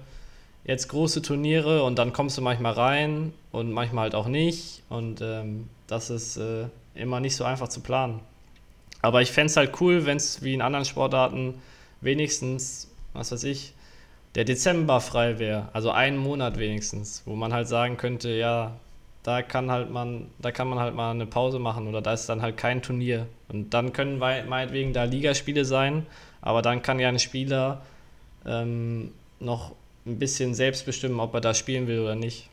[0.63, 4.83] jetzt große Turniere und dann kommst du manchmal rein und manchmal halt auch nicht.
[4.89, 6.65] Und ähm, das ist äh,
[6.95, 8.19] immer nicht so einfach zu planen.
[9.01, 11.61] Aber ich fände es halt cool, wenn es wie in anderen Sportarten
[12.01, 13.73] wenigstens, was weiß ich,
[14.35, 15.69] der Dezember frei wäre.
[15.73, 18.75] Also einen Monat wenigstens, wo man halt sagen könnte, ja,
[19.23, 22.27] da kann halt man, da kann man halt mal eine Pause machen oder da ist
[22.27, 23.27] dann halt kein Turnier.
[23.47, 26.05] Und dann können meinetwegen da Ligaspiele sein,
[26.41, 27.81] aber dann kann ja ein Spieler
[28.45, 29.73] ähm, noch
[30.05, 32.49] ein bisschen selbst bestimmen, ob er da spielen will oder nicht.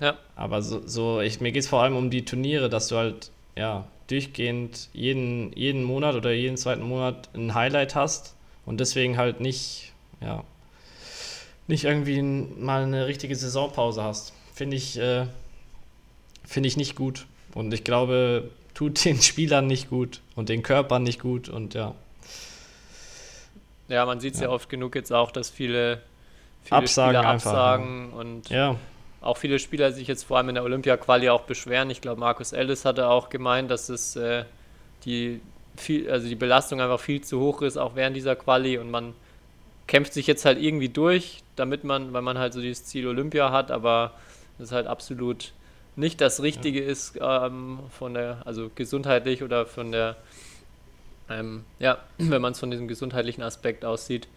[0.00, 0.16] Ja.
[0.36, 3.30] Aber so, so ich, mir geht es vor allem um die Turniere, dass du halt
[3.56, 8.34] ja, durchgehend jeden, jeden Monat oder jeden zweiten Monat ein Highlight hast
[8.66, 10.44] und deswegen halt nicht, ja,
[11.66, 14.32] nicht irgendwie mal eine richtige Saisonpause hast.
[14.52, 15.26] Finde ich, äh,
[16.44, 17.26] finde ich nicht gut.
[17.54, 21.94] Und ich glaube, tut den Spielern nicht gut und den Körpern nicht gut und ja.
[23.88, 24.46] Ja, man sieht es ja.
[24.46, 24.52] Ja.
[24.52, 26.02] oft genug jetzt auch, dass viele,
[26.62, 28.76] viele Absagen Spieler einfach, absagen und Ja,
[29.24, 31.88] auch viele Spieler sich jetzt vor allem in der Olympia-Quali auch beschweren.
[31.88, 34.44] Ich glaube, Markus Ellis hatte auch gemeint, dass es äh,
[35.04, 35.40] die,
[35.76, 39.14] viel, also die Belastung einfach viel zu hoch ist, auch während dieser Quali und man
[39.86, 43.50] kämpft sich jetzt halt irgendwie durch, damit man, weil man halt so dieses Ziel Olympia
[43.50, 44.12] hat, aber
[44.58, 45.52] das halt absolut
[45.96, 50.16] nicht das Richtige ist ähm, von der, also gesundheitlich oder von der,
[51.30, 54.28] ähm, ja, wenn man es von diesem gesundheitlichen Aspekt aussieht.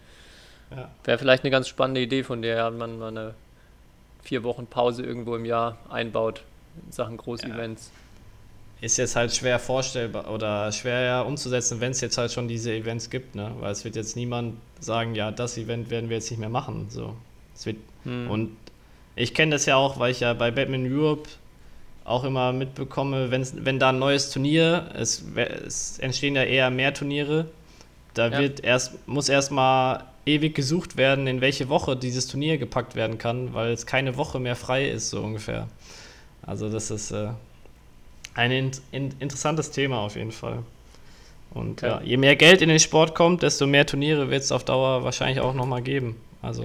[0.70, 0.90] ja.
[1.04, 3.34] Wäre vielleicht eine ganz spannende Idee, von der man mal eine
[4.22, 6.42] vier Wochen Pause irgendwo im Jahr einbaut
[6.84, 7.90] in Sachen Großevents.
[8.80, 13.10] ist jetzt halt schwer vorstellbar oder schwer umzusetzen, wenn es jetzt halt schon diese Events
[13.10, 13.52] gibt, ne?
[13.60, 16.86] Weil es wird jetzt niemand sagen, ja, das Event werden wir jetzt nicht mehr machen.
[16.90, 17.14] So.
[17.54, 18.30] Es wird, Hm.
[18.30, 18.56] Und
[19.16, 21.28] ich kenne das ja auch, weil ich ja bei Batman Europe
[22.04, 25.24] auch immer mitbekomme, wenn's, wenn da ein neues Turnier, es,
[25.66, 27.46] es entstehen ja eher mehr Turniere,
[28.14, 28.38] da Ja.
[28.38, 33.54] wird erst, muss erstmal ewig gesucht werden, in welche Woche dieses Turnier gepackt werden kann,
[33.54, 35.68] weil es keine Woche mehr frei ist, so ungefähr.
[36.42, 37.28] Also das ist äh,
[38.34, 40.62] ein in, in, interessantes Thema auf jeden Fall.
[41.50, 41.86] Und Okay.
[41.86, 45.02] ja, je mehr Geld in den Sport kommt, desto mehr Turniere wird es auf Dauer
[45.04, 46.16] wahrscheinlich auch nochmal geben.
[46.42, 46.64] Also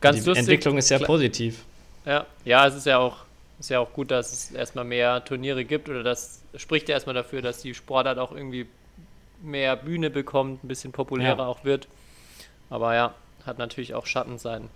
[0.00, 0.40] Ganz die lustig.
[0.40, 1.64] Entwicklung ist ja positiv.
[2.04, 3.18] Ja, ja, es ist ja auch
[3.60, 7.14] ist ja auch gut, dass es erstmal mehr Turniere gibt oder das spricht ja erstmal
[7.14, 8.66] dafür, dass die Sportart auch irgendwie
[9.40, 11.46] mehr Bühne bekommt, ein bisschen populärer Ja.
[11.46, 11.86] auch wird.
[12.72, 14.68] Aber ja, hat natürlich auch Schattenseiten.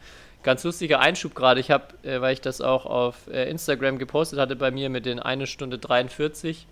[0.43, 1.61] Ganz lustiger Einschub gerade.
[1.61, 5.07] Ich habe, äh, weil ich das auch auf äh, Instagram gepostet hatte, bei mir mit
[5.07, 6.67] den 1 Stunde 43.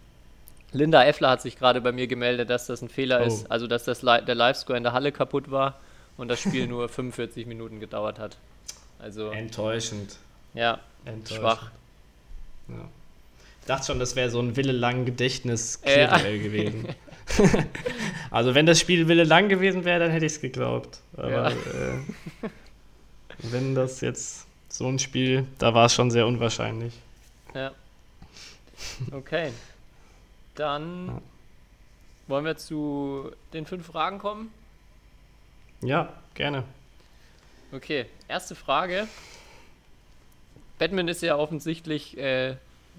[0.72, 3.26] Linda Effler hat sich gerade bei mir gemeldet, dass das ein Fehler Oh.
[3.26, 3.50] ist.
[3.50, 5.78] Also, dass das Li der Livescore in der Halle kaputt war
[6.18, 8.36] und das Spiel nur 45 Minuten gedauert hat.
[8.98, 10.16] Also, Enttäuschend.
[10.52, 11.40] ja, Enttäuschend.
[11.40, 11.70] schwach.
[12.68, 12.88] Ja.
[13.60, 16.18] Ich dachte schon, das wäre so ein Wille lang Gedächtnis Ja.
[16.18, 16.88] gewesen.
[18.30, 20.98] also wenn das Spiel Wille lang gewesen wäre, dann hätte ich es geglaubt.
[21.16, 21.48] Aber Ja.
[21.50, 21.98] äh,
[23.38, 26.94] wenn das jetzt so ein Spiel, da war es schon sehr unwahrscheinlich.
[27.54, 27.72] Ja.
[29.12, 29.52] Okay.
[30.54, 31.22] Dann Ja.
[32.26, 34.52] wollen wir zu den fünf Fragen kommen.
[35.82, 36.64] Ja, gerne.
[37.72, 39.06] Okay, erste Frage.
[40.78, 42.56] Batman ist ja offensichtlich äh,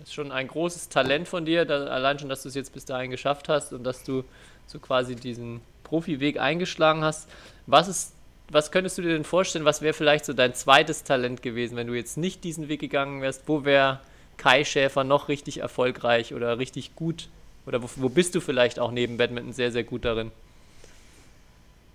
[0.08, 3.12] schon ein großes Talent von dir, da, allein schon, dass du es jetzt bis dahin
[3.12, 4.24] geschafft hast und dass du
[4.68, 7.30] so quasi diesen Profiweg eingeschlagen hast.
[7.66, 8.14] Was ist,
[8.52, 11.88] was könntest du dir denn vorstellen, was wäre vielleicht so dein zweites Talent gewesen, wenn
[11.88, 13.44] du jetzt nicht diesen Weg gegangen wärst?
[13.48, 14.02] Wo wäre
[14.36, 17.30] Kai Schäfer noch richtig erfolgreich oder richtig gut?
[17.66, 20.32] Oder wo, wo bist du vielleicht auch neben Badminton sehr, sehr gut darin?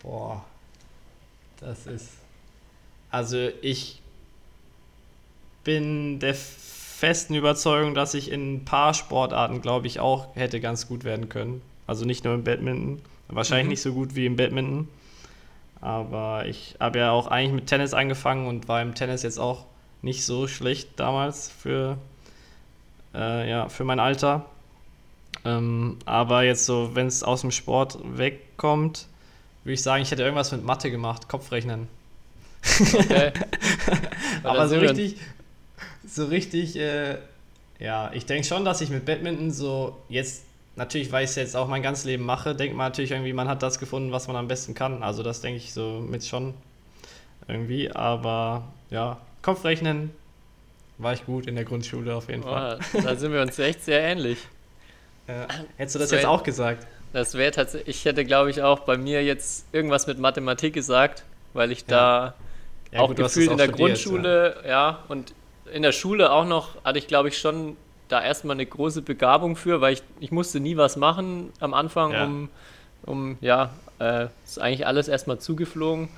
[0.02, 0.44] Boah,
[1.60, 2.08] das ist.
[3.10, 4.00] Also ich
[5.62, 10.88] bin der festen Überzeugung, dass ich in ein paar Sportarten, glaube ich, auch hätte ganz
[10.88, 11.62] gut werden können.
[11.86, 13.00] Also nicht nur im Badminton.
[13.30, 13.70] Wahrscheinlich Mhm.
[13.70, 14.88] nicht so gut wie im Badminton.
[15.80, 19.64] Aber ich habe ja auch eigentlich mit Tennis angefangen und war im Tennis jetzt auch
[20.02, 21.96] nicht so schlecht damals für,
[23.14, 24.44] äh, ja, für mein Alter.
[25.44, 29.06] Ähm, aber jetzt so, wenn es aus dem Sport wegkommt,
[29.64, 31.88] würde ich sagen, ich hätte irgendwas mit Mathe gemacht, Kopfrechnen.
[32.92, 33.32] Okay.
[34.42, 35.16] Aber so richtig,
[36.06, 37.16] so richtig, äh,
[37.78, 40.44] ja, ich denke schon, dass ich mit Badminton so jetzt,
[40.80, 43.48] natürlich, weil ich es jetzt auch mein ganzes Leben mache, denkt man natürlich irgendwie, man
[43.48, 45.02] hat das gefunden, was man am besten kann.
[45.02, 46.54] Also das denke ich so mit schon
[47.46, 47.90] irgendwie.
[47.92, 50.10] Aber ja, Kopfrechnen
[50.98, 52.78] war ich gut in der Grundschule auf jeden Fall.
[52.94, 54.38] Oh, da sind wir uns echt sehr ähnlich.
[55.28, 55.46] Ja.
[55.76, 56.86] Hättest du das So jetzt ein- auch gesagt?
[57.12, 61.24] Das wäre tatsächlich, ich hätte glaube ich auch bei mir jetzt irgendwas mit Mathematik gesagt,
[61.54, 62.34] weil ich da
[62.92, 65.00] Ja, auch gut, gefühlt das in der auch studiert, Grundschule, ja.
[65.08, 65.34] und
[65.72, 67.76] in der Schule auch noch, hatte ich glaube ich schon
[68.12, 72.12] da erstmal eine große Begabung für, weil ich, ich musste nie was machen am Anfang,
[72.12, 72.24] Ja.
[72.24, 72.48] um,
[73.06, 76.08] um, ja, äh, ist eigentlich alles erstmal zugeflogen.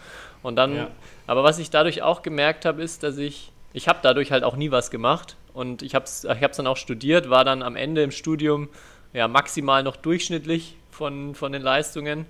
[0.43, 0.89] Und dann, Ja.
[1.27, 4.57] aber was ich dadurch auch gemerkt habe, ist, dass ich, ich habe dadurch halt auch
[4.57, 7.77] nie was gemacht und ich habe es ich hab's dann auch studiert, war dann am
[7.77, 8.69] Ende im Studium
[9.13, 12.27] ja maximal noch durchschnittlich von, von den Leistungen.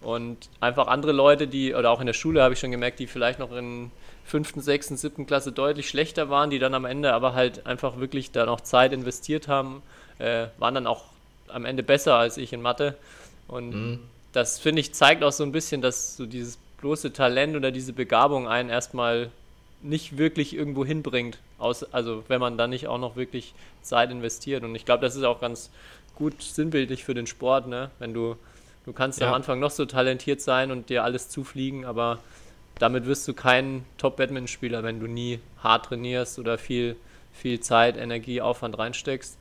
[0.00, 3.06] Und einfach andere Leute, die, oder auch in der Schule habe ich schon gemerkt, die
[3.06, 3.92] vielleicht noch in
[4.24, 8.30] fünften, sechsten, siebten Klasse deutlich schlechter waren, die dann am Ende aber halt einfach wirklich
[8.30, 9.82] da noch Zeit investiert haben,
[10.18, 11.04] äh, waren dann auch
[11.48, 12.96] am Ende besser als ich in Mathe.
[13.48, 13.98] Und Mhm.
[14.32, 17.92] das finde ich zeigt auch so ein bisschen, dass so dieses bloße Talent oder diese
[17.92, 19.30] Begabung einen erstmal
[19.82, 24.62] nicht wirklich irgendwo hinbringt, aus, also wenn man da nicht auch noch wirklich Zeit investiert.
[24.64, 25.70] Und ich glaube, das ist auch ganz
[26.14, 27.90] gut sinnbildlich für den Sport, ne?
[27.98, 28.36] Wenn du,
[28.84, 29.28] du kannst Ja.
[29.28, 32.18] am Anfang noch so talentiert sein und dir alles zufliegen, aber
[32.82, 36.96] damit wirst du kein Top-Badminton-Spieler, wenn du nie hart trainierst oder viel,
[37.32, 39.38] viel Zeit, Energie, Aufwand reinsteckst.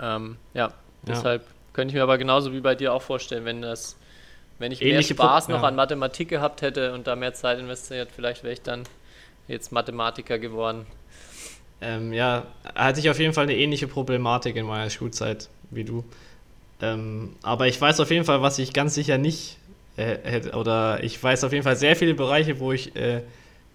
[0.00, 3.96] Ähm, ja, deshalb könnte ich mir aber genauso wie bei dir auch vorstellen, wenn das,
[4.58, 5.68] wenn ich Ähnliche mehr Spaß Pro- noch ja.
[5.68, 8.82] an Mathematik gehabt hätte und da mehr Zeit investiert, vielleicht wäre ich dann
[9.46, 10.86] jetzt Mathematiker geworden.
[11.80, 16.04] Ähm, ja, hatte ich auf jeden Fall eine ähnliche Problematik in meiner Schulzeit wie du.
[16.82, 19.58] Ähm, aber ich weiß auf jeden Fall, was ich ganz sicher nicht
[19.96, 23.22] äh, oder ich weiß auf jeden Fall sehr viele Bereiche, wo ich, äh,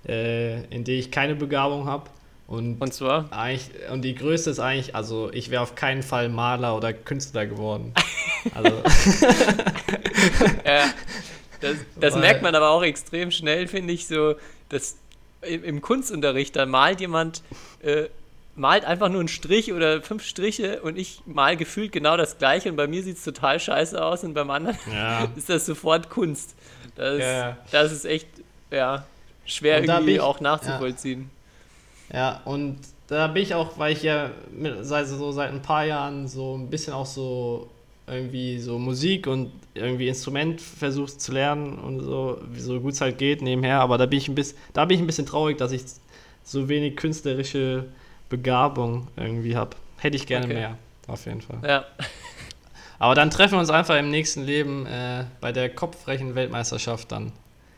[0.08, 2.10] äh, in denen ich keine Begabung habe.
[2.48, 6.30] Und, Und zwar, eigentlich, und die größte ist eigentlich, also ich wäre auf keinen Fall
[6.30, 7.94] Maler oder Künstler geworden.
[8.56, 8.70] Also,
[10.64, 10.82] äh,
[11.62, 14.36] das, das Weil- merkt man aber auch extrem schnell, finde ich, so,
[14.70, 14.98] dass
[15.42, 17.44] im, im Kunstunterricht, da malt jemand,
[17.82, 18.06] äh,
[18.60, 22.70] malt einfach nur einen Strich oder fünf Striche und ich mal gefühlt genau das gleiche
[22.70, 25.28] und bei mir sieht es total scheiße aus und beim anderen ja.
[25.36, 26.56] ist das sofort Kunst.
[26.96, 27.58] Das, Ja.
[27.72, 28.28] das ist echt,
[28.70, 29.06] ja,
[29.46, 31.30] schwer irgendwie ich- auch nachzuvollziehen.
[32.14, 35.86] Ja, und da bin ich auch, weil ich ja mit, seit, so seit ein paar
[35.86, 37.70] Jahren so ein bisschen auch so
[38.08, 43.02] irgendwie so Musik und irgendwie Instrument versucht zu lernen und so, wie so gut es
[43.02, 45.58] halt geht nebenher, aber da bin ich ein bisschen, da bin ich ein bisschen traurig,
[45.60, 45.84] dass ich
[46.44, 47.86] so wenig künstlerische
[48.30, 49.76] Begabung irgendwie habe.
[49.98, 50.54] Hätte ich gerne Okay.
[50.54, 51.58] mehr, auf jeden Fall.
[51.66, 51.86] Ja,
[53.00, 57.32] Aber dann treffen wir uns einfach im nächsten Leben äh, bei der Kopfrechen-Weltmeisterschaft dann.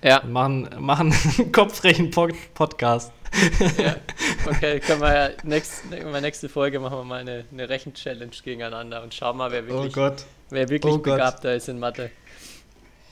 [0.04, 3.12] ja, Und machen, machen einen Kopfrechen-Podcast.
[4.46, 8.32] okay, können wir ja nächst, in der nächste Folge machen wir mal eine, eine Rechen-Challenge
[8.44, 10.26] gegeneinander und schauen mal, wer Oh wirklich, Gott.
[10.50, 12.12] wer wirklich Oh begabter ist in Mathe.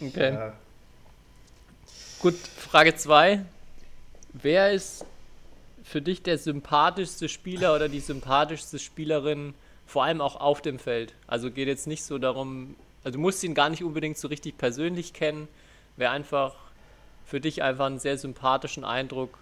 [0.02, 0.34] Okay.
[0.34, 0.54] Ja.
[2.20, 3.46] Gut, Frage 2.
[4.34, 5.06] Wer ist
[5.90, 9.56] für dich der sympathischste Spieler oder die sympathischste Spielerin,
[9.88, 11.16] vor allem auch auf dem Feld?
[11.26, 14.56] Also geht jetzt nicht so darum, also du musst ihn gar nicht unbedingt so richtig
[14.60, 15.48] persönlich kennen,
[15.98, 16.54] wer einfach
[17.26, 19.40] für dich einfach einen sehr sympathischen Eindruck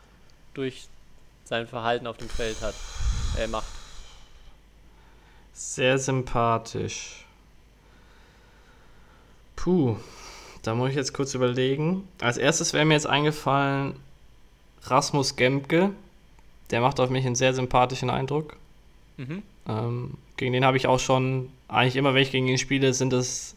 [0.54, 0.88] durch
[1.44, 2.76] sein Verhalten auf dem Feld hat,
[3.38, 3.68] äh, macht.
[5.52, 7.26] Sehr sympathisch.
[9.58, 9.98] Puh,
[10.62, 12.08] da muss ich jetzt kurz überlegen.
[12.22, 14.00] Als erstes wäre mir jetzt eingefallen
[14.84, 15.92] Rasmus Gemke.
[16.72, 18.58] Der macht auf mich einen sehr sympathischen Eindruck.
[19.18, 19.44] Mhm.
[19.68, 23.14] Ähm, gegen den habe ich auch schon, eigentlich immer, wenn ich gegen ihn spiele, sind
[23.14, 23.56] es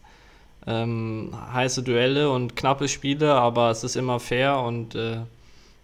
[0.67, 5.19] ähm, heiße Duelle und knappe Spiele, aber es ist immer fair und äh,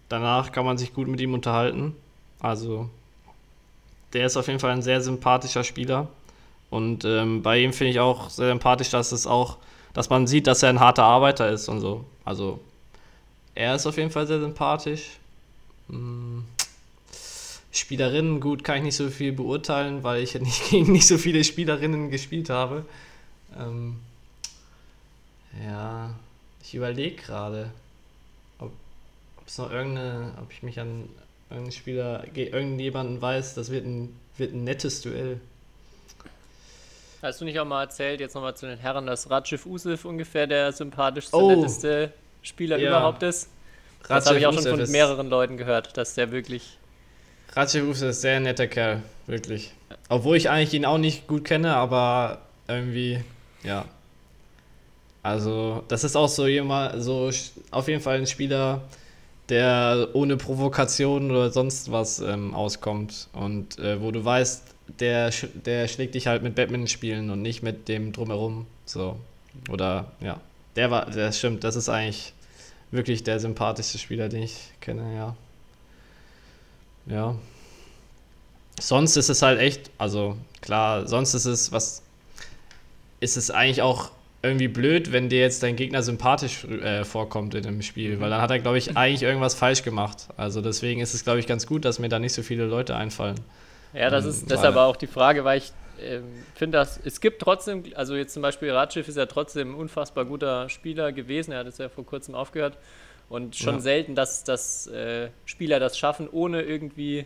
[0.09, 1.95] danach kann man sich gut mit ihm unterhalten.
[2.39, 2.89] Also,
[4.13, 6.07] der ist auf jeden Fall ein sehr sympathischer Spieler.
[6.69, 9.57] Und ähm, bei ihm finde ich auch sehr sympathisch, dass es auch,
[9.93, 12.03] dass man sieht, dass er ein harter Arbeiter ist und so.
[12.25, 12.59] Also,
[13.55, 15.17] er ist auf jeden Fall sehr sympathisch.
[15.87, 16.39] Mm.
[17.71, 21.17] Spielerinnen, gut, kann ich nicht so viel beurteilen, weil ich ja nicht gegen nicht so
[21.17, 22.85] viele Spielerinnen gespielt habe.
[23.59, 23.99] Ähm,
[25.65, 26.11] ja,
[26.63, 27.69] ich überlege gerade,
[28.59, 28.71] ob
[29.45, 31.07] es noch irgendeine, ob ich mich an
[31.49, 35.39] irgendeinen Spieler, ge- irgendjemanden weiß, das wird ein, wird ein nettes Duell.
[37.21, 40.45] Hast du nicht auch mal erzählt, jetzt nochmal zu den Herren, dass Rajiv Usif ungefähr
[40.47, 41.49] der sympathischste, Oh.
[41.49, 42.89] netteste Spieler Ja.
[42.89, 43.49] überhaupt ist?
[44.07, 46.77] Das habe ich auch schon von mehreren Leuten gehört, dass der wirklich
[47.57, 49.71] Ratschef ist ein sehr netter Kerl, wirklich.
[50.09, 53.19] Obwohl ich eigentlich ihn auch nicht gut kenne, aber irgendwie,
[53.63, 53.85] ja.
[55.23, 57.31] Also, das ist auch so jemand, so
[57.71, 58.83] auf jeden Fall ein Spieler,
[59.49, 63.27] der ohne Provokation oder sonst was ähm, auskommt.
[63.33, 64.63] Und äh, wo du weißt,
[64.99, 65.31] der,
[65.65, 68.67] der schlägt dich halt mit Batman spielen und nicht mit dem drumherum.
[68.85, 69.17] So.
[69.71, 70.39] Oder ja.
[70.75, 72.33] Der war, der stimmt, das ist eigentlich
[72.91, 75.35] wirklich der sympathischste Spieler, den ich kenne, ja.
[77.09, 77.35] Ja.
[78.79, 82.03] Sonst ist es halt echt, also klar, sonst ist es was,
[83.19, 84.11] ist es eigentlich auch
[84.43, 88.41] irgendwie blöd, wenn dir jetzt dein Gegner sympathisch äh, vorkommt in dem Spiel, weil dann
[88.41, 90.27] hat er, glaube ich, eigentlich irgendwas falsch gemacht.
[90.37, 92.95] Also deswegen ist es, glaube ich, ganz gut, dass mir da nicht so viele Leute
[92.95, 93.39] einfallen.
[93.93, 96.19] Ja, das ist ähm, deshalb auch die Frage, weil ich äh,
[96.53, 100.25] finde, dass es gibt trotzdem, also jetzt zum Beispiel Radschiff ist ja trotzdem ein unfassbar
[100.25, 102.77] guter Spieler gewesen, er hat es ja vor kurzem aufgehört
[103.29, 103.81] und schon ja.
[103.81, 107.25] selten, dass, dass äh, Spieler das schaffen, ohne irgendwie,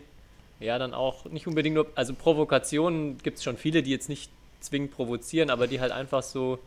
[0.60, 4.30] ja, dann auch nicht unbedingt nur, also Provokationen gibt es schon viele, die jetzt nicht
[4.60, 6.58] zwingend provozieren, aber die halt einfach so,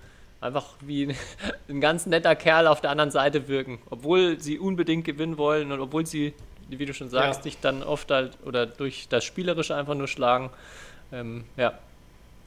[0.41, 1.15] einfach wie
[1.69, 5.79] ein, ganz netter Kerl auf der anderen Seite wirken, obwohl sie unbedingt gewinnen wollen und
[5.79, 6.33] obwohl sie
[6.69, 7.43] wie du schon sagst, ja.
[7.43, 10.49] dich dann oft halt oder durch das Spielerische einfach nur schlagen.
[11.11, 11.73] Ähm, ja.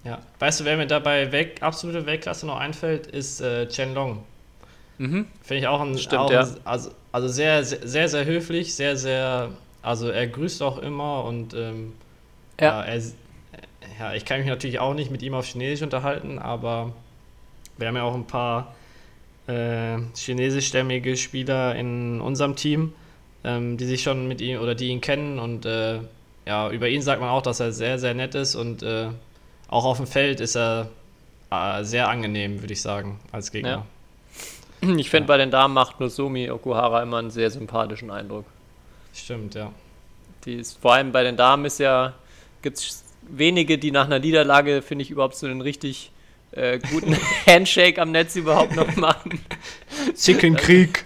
[0.05, 0.19] Ja.
[0.39, 4.25] Weißt du, wer mir dabei weg, absolute Weltklasse noch einfällt, ist äh, Chen Long.
[4.99, 5.27] Mhm.
[5.43, 6.41] Finde ich auch ein, Stimmt, auch ja.
[6.41, 9.51] ein, also, also sehr, sehr, sehr, sehr höflich, sehr, sehr,
[9.83, 11.93] also er grüßt auch immer und ähm,
[12.61, 12.67] ja.
[12.67, 13.03] ja, er,
[13.99, 16.93] ja, ich kann mich natürlich auch nicht mit ihm auf Chinesisch unterhalten, aber
[17.77, 18.75] wir haben ja auch ein paar
[19.47, 22.93] äh, chinesischstämmige Spieler in unserem Team
[23.45, 26.01] ähm, die sich schon mit ihm oder die ihn kennen und äh,
[26.47, 29.09] ja, über ihn sagt man auch, dass er sehr, sehr nett ist und äh,
[29.69, 30.89] auch auf dem Feld ist er
[31.51, 33.71] äh, sehr angenehm, würde ich sagen, als Gegner.
[33.71, 33.87] Ja.
[34.99, 35.27] Ich finde, ja.
[35.27, 38.45] bei den Damen macht Nozomi Okuhara immer einen sehr sympathischen Eindruck.
[39.15, 39.73] Stimmt, ja.
[40.45, 42.15] Die ist, vor allem bei den Damen ist ja,
[42.63, 46.13] gibt es wenige, die nach einer Niederlage, finde ich, überhaupt so einen richtig
[46.53, 49.41] äh, guten Handshake am Netz überhaupt noch machen.
[50.15, 51.05] Zickenkrieg.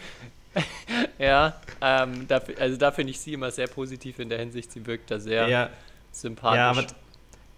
[1.19, 4.71] ja, ähm, da, also da finde ich sie immer sehr positiv in der Hinsicht.
[4.71, 5.71] Sie wirkt da sehr ja.
[6.13, 6.59] sympathisch.
[6.59, 6.87] Ja, aber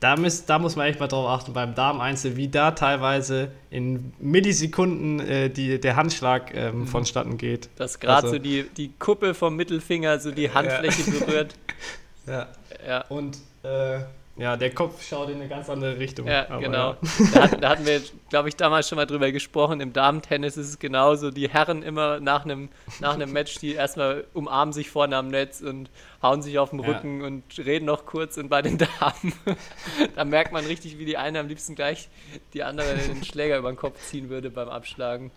[0.00, 4.12] da, müsst, da muss man echt mal drauf achten beim Damen-Einzel, wie da teilweise in
[4.18, 6.87] Millisekunden äh, die, der Handschlag ähm, mhm.
[6.87, 7.70] vonstatten geht.
[7.76, 11.18] Dass gerade also, so die, die Kuppe vom Mittelfinger so die Handfläche ja.
[11.18, 11.54] berührt.
[12.26, 12.48] ja.
[12.87, 13.04] ja.
[13.09, 14.00] Und äh,
[14.37, 16.27] ja, der Kopf schaut in eine ganz andere Richtung.
[16.27, 16.90] Ja, aber genau.
[16.90, 16.97] Ja.
[17.35, 19.81] Da, hatten, da, hatten wir, glaube ich, damals schon mal drüber gesprochen.
[19.81, 21.31] Im Damentennis ist es genauso.
[21.31, 22.68] Die Herren immer nach einem,
[23.01, 25.88] nach einem Match, die erstmal umarmen sich vorne am Netz und
[26.20, 27.27] hauen sich auf den Rücken ja.
[27.29, 28.37] und reden noch kurz.
[28.37, 29.33] Und bei den Damen,
[30.16, 32.09] da merkt man richtig, wie die eine am liebsten gleich
[32.55, 35.31] die andere den Schläger über den Kopf ziehen würde beim Abschlagen.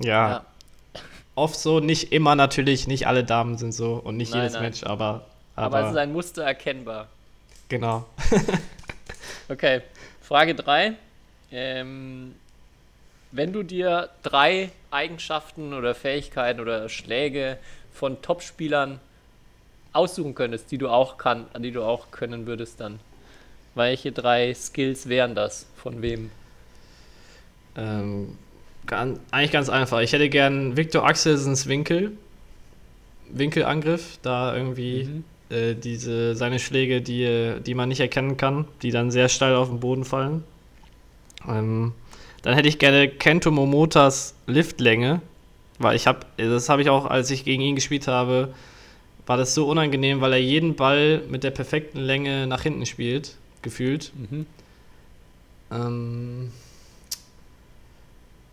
[0.00, 0.28] Ja.
[0.28, 0.44] ja.
[1.36, 4.62] Oft so, nicht immer natürlich, nicht alle Damen sind so und nicht nein, jedes nein.
[4.62, 5.76] Match, aber, aber.
[5.76, 7.08] Aber es ist ein Muster erkennbar.
[7.74, 8.06] Genau.
[9.48, 9.80] okay,
[10.22, 10.92] Frage 3.
[11.50, 12.36] Ähm,
[13.32, 17.58] wenn du dir drei Eigenschaften oder Fähigkeiten oder Schläge
[17.92, 19.00] von Topspielern
[19.92, 23.00] aussuchen könntest, die du auch kann, an die du auch können würdest, dann
[23.74, 25.66] welche drei Skills wären das?
[25.74, 26.30] Von wem?
[27.76, 28.38] Ähm,
[28.86, 29.98] ganz, eigentlich ganz einfach.
[29.98, 32.12] Ich hätte gern Victor Axelsens Winkel.
[33.30, 35.24] Winkelangriff, da irgendwie mhm.
[35.50, 39.68] Äh, diese, seine Schläge, die, die man nicht erkennen kann, die dann sehr steil auf
[39.68, 40.42] den Boden fallen.
[41.46, 41.92] Ähm,
[42.42, 45.20] dann hätte ich gerne Kento Momotas Liftlänge,
[45.78, 48.54] weil ich habe, das habe ich auch, als ich gegen ihn gespielt habe,
[49.26, 53.36] war das so unangenehm, weil er jeden Ball mit der perfekten Länge nach hinten spielt,
[53.62, 54.12] gefühlt.
[54.16, 54.46] Mhm.
[55.70, 56.52] Ähm,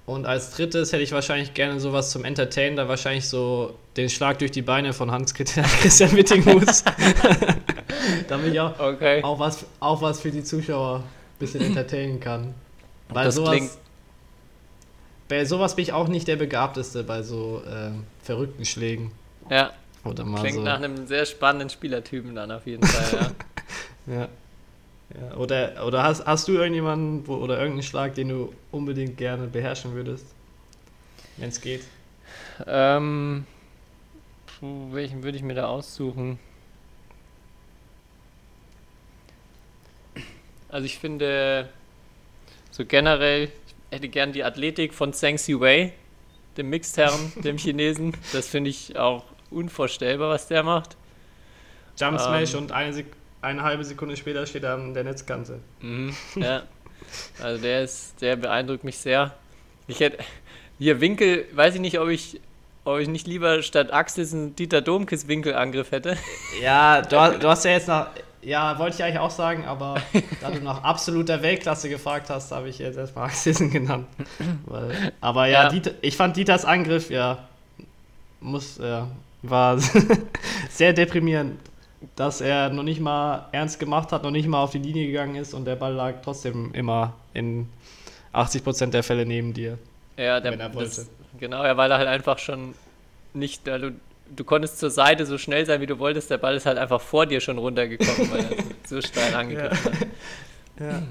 [0.06, 4.40] und als drittes hätte ich wahrscheinlich gerne sowas zum Entertainen, da wahrscheinlich so den Schlag
[4.40, 5.66] durch die Beine von Hans-Christian
[6.16, 6.84] Wittingmus.
[8.28, 9.24] Damit ich auch, okay.
[9.24, 11.04] auch, was, auch was für die Zuschauer ein
[11.40, 12.54] bisschen entertainen kann.
[13.10, 13.72] Weil das sowas, klingt...
[15.30, 17.92] Bei sowas bin ich auch nicht der Begabteste, bei so äh,
[18.24, 19.12] verrückten Schlägen.
[19.50, 19.72] Ja.
[20.04, 20.64] Oder mal klingt so.
[20.64, 23.32] nach einem sehr spannenden Spielertypen dann auf jeden Fall,
[24.08, 24.14] ja.
[24.14, 24.30] ja.
[25.20, 29.48] Ja, oder oder hast, hast du irgendjemanden wo, oder irgendeinen Schlag, den du unbedingt gerne
[29.48, 30.26] beherrschen würdest?
[31.38, 31.84] Wenn es geht.
[32.68, 33.46] Ähm,
[34.62, 36.40] welchen würde ich mir da aussuchen?
[40.70, 41.70] Also ich finde
[42.70, 43.52] so generell, ich
[43.98, 45.94] hätte gern die Athletik von Zheng Wei,
[46.58, 48.16] dem Mixed-Herren, dem Chinesen.
[48.32, 50.96] Das finde ich auch unvorstellbar, was der macht.
[51.98, 55.60] Jump Smash ähm, und eine Sekunde eine halbe Sekunde später steht er an der Netzkante.
[55.82, 56.64] Mhm, ja.
[57.42, 59.34] Also der ist, der beeindruckt mich sehr.
[59.88, 60.20] Ich hätte
[60.78, 62.40] hier Winkel, weiß ich nicht, ob ich,
[62.86, 66.18] ob ich nicht lieber statt Axel einen Dieter Domkes Winkelangriff hätte.
[66.62, 68.08] Ja, du, du hast ja jetzt nach,
[68.42, 70.02] ja, wollte ich eigentlich auch sagen, aber
[70.42, 74.08] da du nach absoluter Weltklasse gefragt hast, habe ich jetzt erstmal Axelsen genannt.
[74.66, 75.70] Weil, aber ja, Ja.
[75.70, 77.40] Dieter, ich fand Dieters Angriff, ja,
[78.40, 79.08] muss, ja,
[79.44, 79.78] war
[80.70, 81.60] sehr deprimierend,
[82.16, 85.36] dass er noch nicht mal ernst gemacht hat, noch nicht mal auf die Linie gegangen
[85.36, 87.68] ist und der Ball lag trotzdem immer in
[88.34, 89.78] 80% der Fälle neben dir.
[90.18, 90.90] Ja, der, Wenn er wollte.
[90.90, 92.74] Das, genau, ja, weil er halt einfach schon
[93.34, 93.92] nicht, also,
[94.36, 97.02] du konntest zur Seite so schnell sein, wie du wolltest, der Ball ist halt einfach
[97.02, 100.08] vor dir schon runtergekommen, weil er so steil angegriffen hat.
[100.80, 101.04] Ja.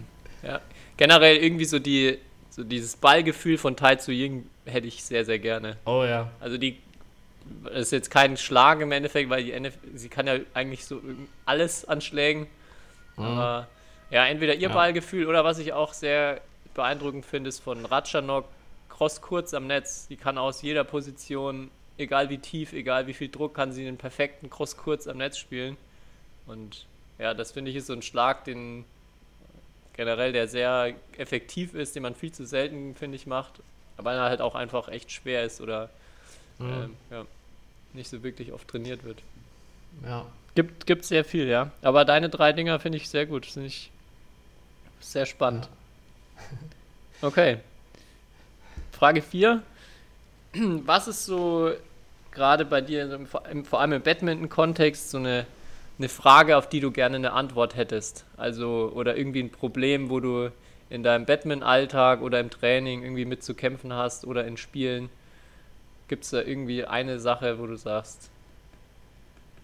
[0.42, 0.60] Ja.
[0.96, 2.18] Generell irgendwie so die,
[2.50, 5.76] so dieses Ballgefühl von Tai Zu Ying hätte ich sehr, sehr gerne.
[5.86, 6.30] Oh ja.
[6.40, 6.78] Also die
[7.64, 11.00] das ist jetzt kein Schlag im Endeffekt, weil die NF, sie kann ja eigentlich so
[11.44, 12.46] alles an Schlägen.
[13.16, 13.68] Aber
[14.10, 14.74] ja, entweder ihr Ja.
[14.74, 16.40] Ballgefühl oder was ich auch sehr
[16.74, 18.46] beeindruckend finde, ist von Ratschanok
[18.88, 20.08] Cross kurz am Netz.
[20.08, 23.98] Die kann aus jeder Position, egal wie tief, egal wie viel Druck, kann sie einen
[23.98, 25.76] perfekten Cross kurz am Netz spielen.
[26.46, 26.86] Und
[27.18, 28.84] ja, das finde ich ist so ein Schlag, den
[29.94, 33.60] generell der sehr effektiv ist, den man viel zu selten, finde ich, macht.
[33.96, 35.90] Aber er halt auch einfach echt schwer ist oder
[36.58, 37.26] ähm, ja,
[37.94, 39.22] nicht so wirklich oft trainiert wird.
[40.04, 40.26] Ja.
[40.54, 41.70] Gibt, gibt sehr viel, ja.
[41.82, 43.46] Aber deine drei Dinger finde ich sehr gut.
[43.46, 43.90] Finde ich
[45.00, 45.68] sehr spannend.
[47.22, 47.58] Okay.
[48.92, 49.62] Frage 4.
[50.54, 51.72] Was ist so
[52.32, 53.26] gerade bei dir,
[53.64, 55.46] vor allem im Badminton-Kontext, so eine,
[55.98, 58.24] eine Frage, auf die du gerne eine Antwort hättest?
[58.36, 60.50] Also, oder irgendwie ein Problem, wo du
[60.88, 65.10] in deinem Badminton-Alltag oder im Training irgendwie mit zu kämpfen hast oder in Spielen?
[66.10, 68.30] Gibt es da irgendwie eine Sache, wo du sagst,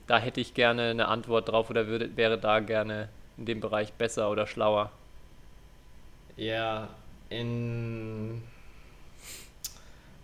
[0.07, 3.92] da hätte ich gerne eine Antwort drauf oder würde, wäre da gerne in dem Bereich
[3.94, 4.92] besser oder schlauer?
[6.36, 6.86] Ja,
[7.30, 8.44] in.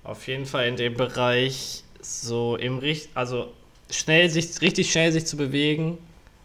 [0.05, 3.09] Auf jeden Fall in dem Bereich so im Richt.
[3.15, 3.53] Also
[3.91, 5.99] schnell sich, richtig schnell sich zu bewegen,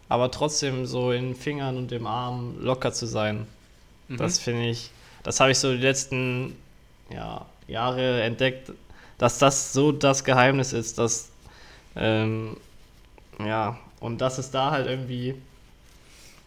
[0.08, 3.46] aber trotzdem so in den Fingern und im Arm locker zu sein.
[4.08, 4.90] Das finde ich.
[5.22, 6.56] Das habe ich so die letzten
[7.10, 8.72] ja, Jahre entdeckt,
[9.18, 11.30] dass das so das Geheimnis ist, dass.
[11.96, 12.56] Ähm,
[13.44, 15.34] ja, und dass es da halt irgendwie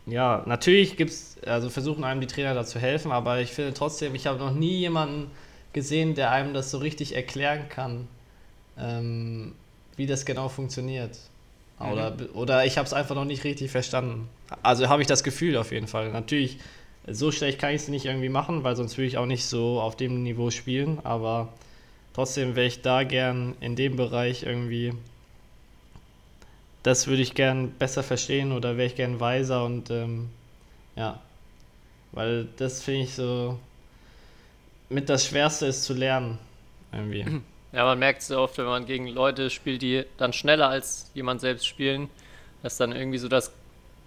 [0.05, 4.15] ja, natürlich gibt's, also versuchen einem die Trainer da zu helfen, aber ich finde trotzdem,
[4.15, 5.29] ich habe noch nie jemanden
[5.73, 8.07] gesehen, der einem das so richtig erklären kann,
[8.77, 9.53] ähm,
[9.95, 11.17] wie das genau funktioniert.
[11.79, 14.29] Oder, oder ich habe es einfach noch nicht richtig verstanden.
[14.61, 16.11] Also habe ich das Gefühl auf jeden Fall.
[16.11, 16.59] Natürlich,
[17.07, 19.81] so schlecht kann ich es nicht irgendwie machen, weil sonst würde ich auch nicht so
[19.81, 21.47] auf dem Niveau spielen, aber
[22.13, 24.93] trotzdem wäre ich da gern in dem Bereich irgendwie
[26.83, 30.29] das würde ich gern besser verstehen oder wäre ich gern weiser und ähm,
[30.95, 31.19] ja,
[32.11, 33.59] weil das finde ich so
[34.89, 36.39] mit das Schwerste ist zu lernen
[36.91, 37.25] irgendwie.
[37.73, 41.09] Ja, man merkt es sehr oft, wenn man gegen Leute spielt, die dann schneller als
[41.13, 42.09] jemand selbst spielen,
[42.63, 43.53] dass dann irgendwie so das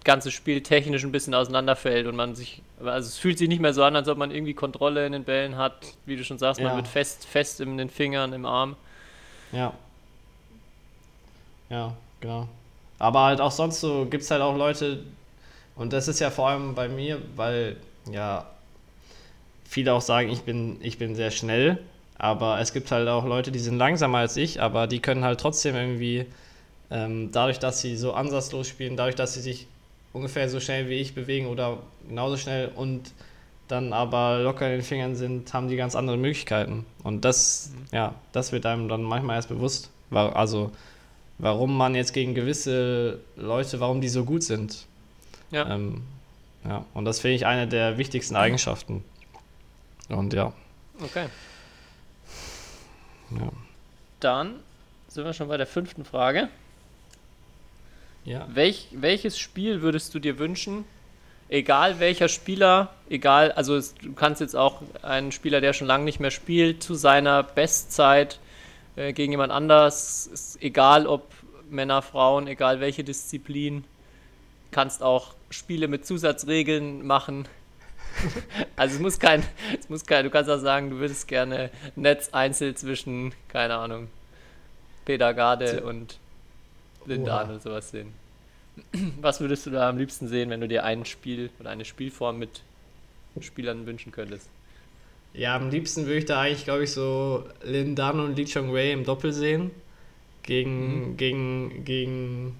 [0.05, 3.73] ganze Spiel technisch ein bisschen auseinanderfällt und man sich, also es fühlt sich nicht mehr
[3.73, 5.73] so an, als ob man irgendwie Kontrolle in den Bällen hat,
[6.05, 6.75] wie du schon sagst, man Ja.
[6.77, 8.75] wird fest, fest in den Fingern, im Arm.
[9.51, 9.73] Ja.
[11.69, 12.47] Ja, genau.
[12.99, 15.03] Aber halt auch sonst so gibt es halt auch Leute,
[15.75, 17.75] und das ist ja vor allem bei mir, weil
[18.09, 18.45] ja
[19.67, 21.79] viele auch sagen, ich bin, ich bin sehr schnell,
[22.17, 25.39] aber es gibt halt auch Leute, die sind langsamer als ich, aber die können halt
[25.39, 26.27] trotzdem irgendwie,
[26.91, 29.67] ähm, dadurch, dass sie so ansatzlos spielen, dadurch, dass sie sich
[30.15, 33.11] ungefähr so schnell wie ich bewegen oder genauso schnell und
[33.67, 36.85] dann aber locker in den Fingern sind, haben die ganz andere Möglichkeiten.
[37.03, 39.89] Und das, ja, das wird einem dann manchmal erst bewusst.
[40.11, 40.71] Also,
[41.39, 44.85] warum man jetzt gegen gewisse Leute, warum die so gut sind.
[45.51, 45.69] Ja.
[45.69, 46.03] Ähm,
[46.63, 49.03] ja, und das finde ich eine der wichtigsten Eigenschaften.
[50.09, 50.53] Und ja,
[51.03, 51.25] Okay.
[53.31, 53.49] ja.
[54.19, 54.59] Dann
[55.09, 56.49] sind wir schon bei der fünften Frage.
[58.25, 58.47] Ja.
[58.51, 60.85] Welch, welches Spiel würdest du dir wünschen?
[61.47, 66.03] Egal welcher Spieler, egal, also es, du kannst jetzt auch einen Spieler, der schon lange
[66.03, 68.39] nicht mehr spielt, zu seiner Bestzeit
[68.95, 71.31] äh, gegen jemand anders, ist egal ob
[71.69, 73.83] Männer, Frauen, egal welche Disziplin,
[74.71, 77.47] kannst auch Spiele mit Zusatzregeln machen.
[78.75, 79.43] also es muss kein,
[79.79, 84.07] es muss kein, du kannst auch sagen, du würdest gerne Netz einzel zwischen, keine Ahnung,
[85.05, 86.17] Peter Garde und
[87.07, 88.13] Lindan oder sowas sehen.
[89.21, 92.39] Was würdest du da am liebsten sehen, wenn du dir ein Spiel oder eine Spielform
[92.39, 92.61] mit
[93.41, 94.49] Spielern wünschen könntest?
[95.33, 98.73] Ja, am liebsten würde ich da eigentlich, glaube ich, so Lin Dan und Lee Chong
[98.73, 99.71] Wei im Doppel sehen.
[100.43, 102.55] Gegen, gegen, gegen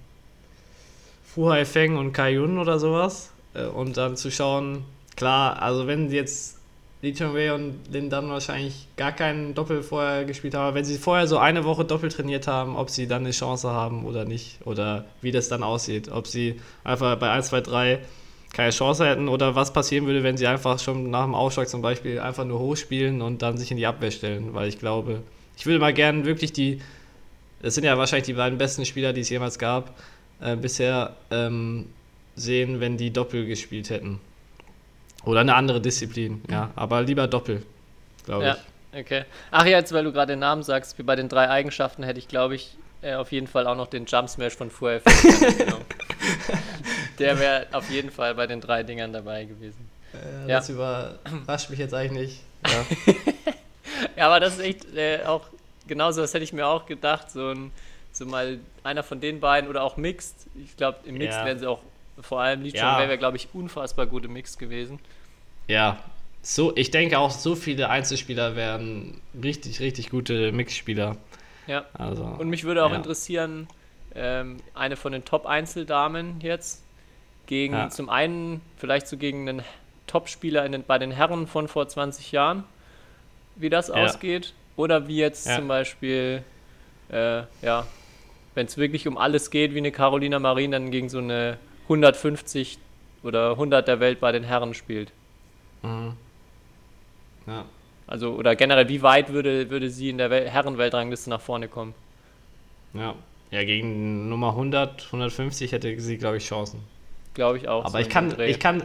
[1.24, 3.32] Fu Haifeng und Kai Yun oder sowas.
[3.54, 4.84] Äh, Und dann zu schauen,
[5.16, 6.58] klar, also wenn jetzt
[7.02, 10.74] Lee Chong-wei und Lin Dan wahrscheinlich gar keinen Doppel vorher gespielt haben.
[10.74, 14.06] Wenn sie vorher so eine Woche Doppel trainiert haben, ob sie dann eine Chance haben
[14.06, 14.58] oder nicht.
[14.64, 16.10] Oder wie das dann aussieht.
[16.10, 17.98] Ob sie einfach bei 1, 2, 3
[18.52, 21.82] keine Chance hätten oder was passieren würde, wenn sie einfach schon nach dem Aufschlag zum
[21.82, 24.54] Beispiel einfach nur hochspielen und dann sich in die Abwehr stellen.
[24.54, 25.22] Weil ich glaube,
[25.58, 26.80] ich würde mal gerne wirklich die,
[27.60, 29.94] das sind ja wahrscheinlich die beiden besten Spieler, die es jemals gab,
[30.40, 31.86] äh, bisher ähm,
[32.36, 34.20] sehen, wenn die Doppel gespielt hätten.
[35.26, 36.70] Oder eine andere Disziplin, ja.
[36.76, 37.62] Aber lieber Doppel,
[38.24, 38.56] glaube Ja,
[38.92, 39.00] ich.
[39.00, 39.24] okay.
[39.50, 42.18] Ach ja, jetzt, weil du gerade den Namen sagst, wie bei den drei Eigenschaften hätte
[42.18, 45.00] ich, glaube ich, äh, auf jeden Fall auch noch den Jump Smash von Fuhr
[45.58, 45.84] genommen.
[47.18, 49.88] Der wäre auf jeden Fall bei den drei Dingern dabei gewesen.
[50.14, 50.56] Äh, Ja.
[50.58, 52.40] Das überrascht mich jetzt eigentlich nicht.
[52.66, 53.32] Ja.
[54.16, 55.42] Ja, aber das ist echt äh, auch
[55.86, 57.70] genauso, das hätte ich mir auch gedacht, so ein
[58.12, 60.34] so mal einer von den beiden oder auch Mixed.
[60.62, 61.44] Ich glaube, im Mixed Ja.
[61.46, 61.80] wären sie auch,
[62.20, 62.94] vor allem Lee Ja.
[62.98, 64.98] Chong wäre, glaube ich, unfassbar gut im Mixed gewesen.
[65.68, 65.98] Ja.
[66.42, 71.16] So, ich denke auch, so viele Einzelspieler wären richtig, richtig gute Mixspieler.
[71.66, 71.84] Ja.
[71.92, 72.96] Also, Und mich würde auch ja.
[72.96, 73.66] interessieren,
[74.14, 76.84] ähm, eine von den Top-Einzeldamen jetzt
[77.46, 77.88] gegen Ja.
[77.90, 79.62] zum einen vielleicht so gegen einen
[80.06, 82.62] Top-Spieler in den, bei den Herren von vor 20 Jahren,
[83.56, 83.94] wie das Ja.
[83.94, 84.54] ausgeht.
[84.76, 86.44] Oder wie jetzt zum Beispiel,
[87.10, 87.86] äh, ja,
[88.54, 91.58] wenn es wirklich um alles geht, wie eine Carolina Marin dann gegen so eine
[91.88, 92.78] 150
[93.22, 95.12] oder 100 der Welt bei den Herren spielt.
[95.82, 96.12] Mhm.
[97.46, 97.64] Ja.
[98.06, 101.94] Also, oder generell, wie weit würde, würde sie in der Wel Herrenweltrangliste nach vorne kommen?
[102.94, 103.14] Ja.
[103.50, 106.80] Ja, gegen Nummer 100, 150 hätte sie, glaube ich, Chancen.
[107.34, 107.84] Glaube ich auch.
[107.84, 108.82] Aber so ich kann, ich kann,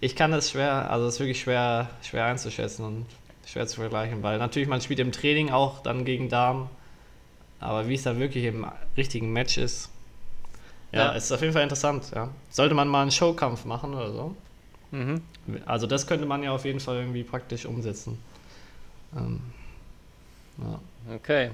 [0.00, 3.06] ich kann das schwer, also es ist wirklich schwer, schwer einzuschätzen und
[3.46, 6.70] schwer zu vergleichen, weil natürlich man spielt im Training auch dann gegen Damen,
[7.60, 8.66] aber wie es dann wirklich im
[8.96, 9.90] richtigen Match ist,
[10.92, 11.14] ja, Ja.
[11.14, 12.30] es ist auf jeden Fall interessant, ja.
[12.50, 14.36] Sollte man mal einen Showkampf machen oder so?
[14.90, 15.20] Mhm.
[15.66, 18.18] Also das könnte man ja auf jeden Fall irgendwie praktisch umsetzen.
[19.16, 19.40] Ähm,
[20.58, 20.80] ja.
[21.14, 21.50] Okay.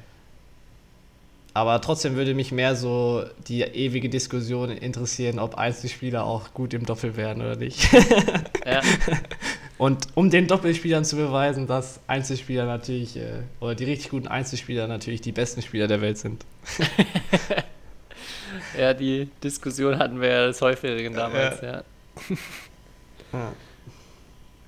[1.57, 6.85] Aber trotzdem würde mich mehr so die ewige Diskussion interessieren, ob Einzelspieler auch gut im
[6.85, 7.89] Doppel wären oder nicht.
[8.67, 8.81] Ja.
[9.77, 14.87] Und um den Doppelspielern zu beweisen, dass Einzelspieler natürlich, äh, oder die richtig guten Einzelspieler
[14.87, 16.47] natürlich die besten Spieler der Welt sind.
[18.79, 21.73] Ja, die Diskussion hatten wir ja des Häufigen damals, ja.
[21.73, 22.37] Ja.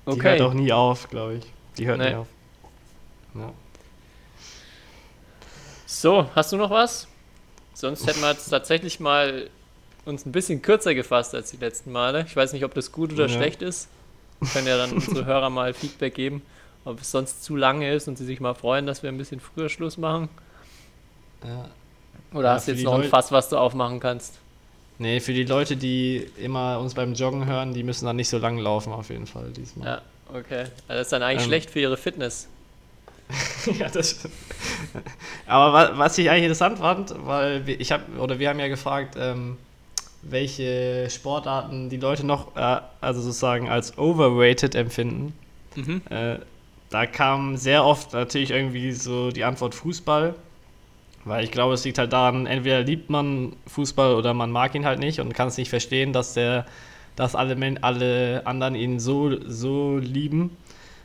[0.06, 0.38] Die Okay.
[0.38, 1.44] hört auch nie auf, glaube ich.
[1.78, 2.10] Die hört Nee.
[2.10, 2.26] nie auf.
[3.34, 3.52] Ja.
[5.86, 7.06] So, hast du noch was?
[7.74, 9.48] Sonst hätten wir jetzt tatsächlich mal
[10.04, 12.24] uns ein bisschen kürzer gefasst als die letzten Male.
[12.26, 13.34] Ich weiß nicht, ob das gut oder Ja.
[13.36, 13.88] schlecht ist.
[14.40, 16.42] Wir können ja dann unsere Hörer mal Feedback geben,
[16.84, 19.40] ob es sonst zu lange ist und sie sich mal freuen, dass wir ein bisschen
[19.40, 20.28] früher Schluss machen.
[21.44, 21.68] Ja.
[22.32, 24.34] Oder Ja, hast du jetzt die noch ein Fass, was du aufmachen kannst?
[24.98, 28.38] Nee, für die Leute, die immer uns beim Joggen hören, die müssen dann nicht so
[28.38, 29.86] lang laufen auf jeden Fall diesmal.
[29.86, 30.60] Ja, okay.
[30.60, 31.48] Also das ist dann eigentlich Ähm.
[31.48, 32.48] schlecht für ihre Fitness.
[33.78, 34.34] ja, das stimmt.
[35.46, 38.68] Aber wa was ich eigentlich interessant fand, weil wir, ich habe oder wir haben ja
[38.68, 39.56] gefragt, ähm,
[40.22, 45.34] welche Sportarten die Leute noch, äh, also sozusagen als overrated empfinden.
[45.74, 46.02] Mhm.
[46.08, 46.38] Äh,
[46.90, 50.34] da kam sehr oft natürlich irgendwie so die Antwort Fußball,
[51.26, 54.86] weil ich glaube, es liegt halt daran, entweder liebt man Fußball oder man mag ihn
[54.86, 56.66] halt nicht und kann es nicht verstehen, dass der,
[57.16, 60.56] dass alle, Men alle anderen ihn so, so lieben.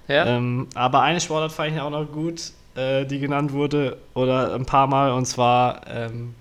[0.08, 0.28] Ja?
[0.28, 4.66] Ähm, aber eine Sportart fand ich auch noch gut, äh, die genannt wurde, oder ein
[4.66, 6.36] paar Mal, und zwar ähm,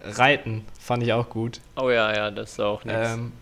[0.00, 1.60] Reiten fand ich auch gut.
[1.76, 3.14] oh ja, ja, das ist auch nichts.
[3.14, 3.32] Ähm,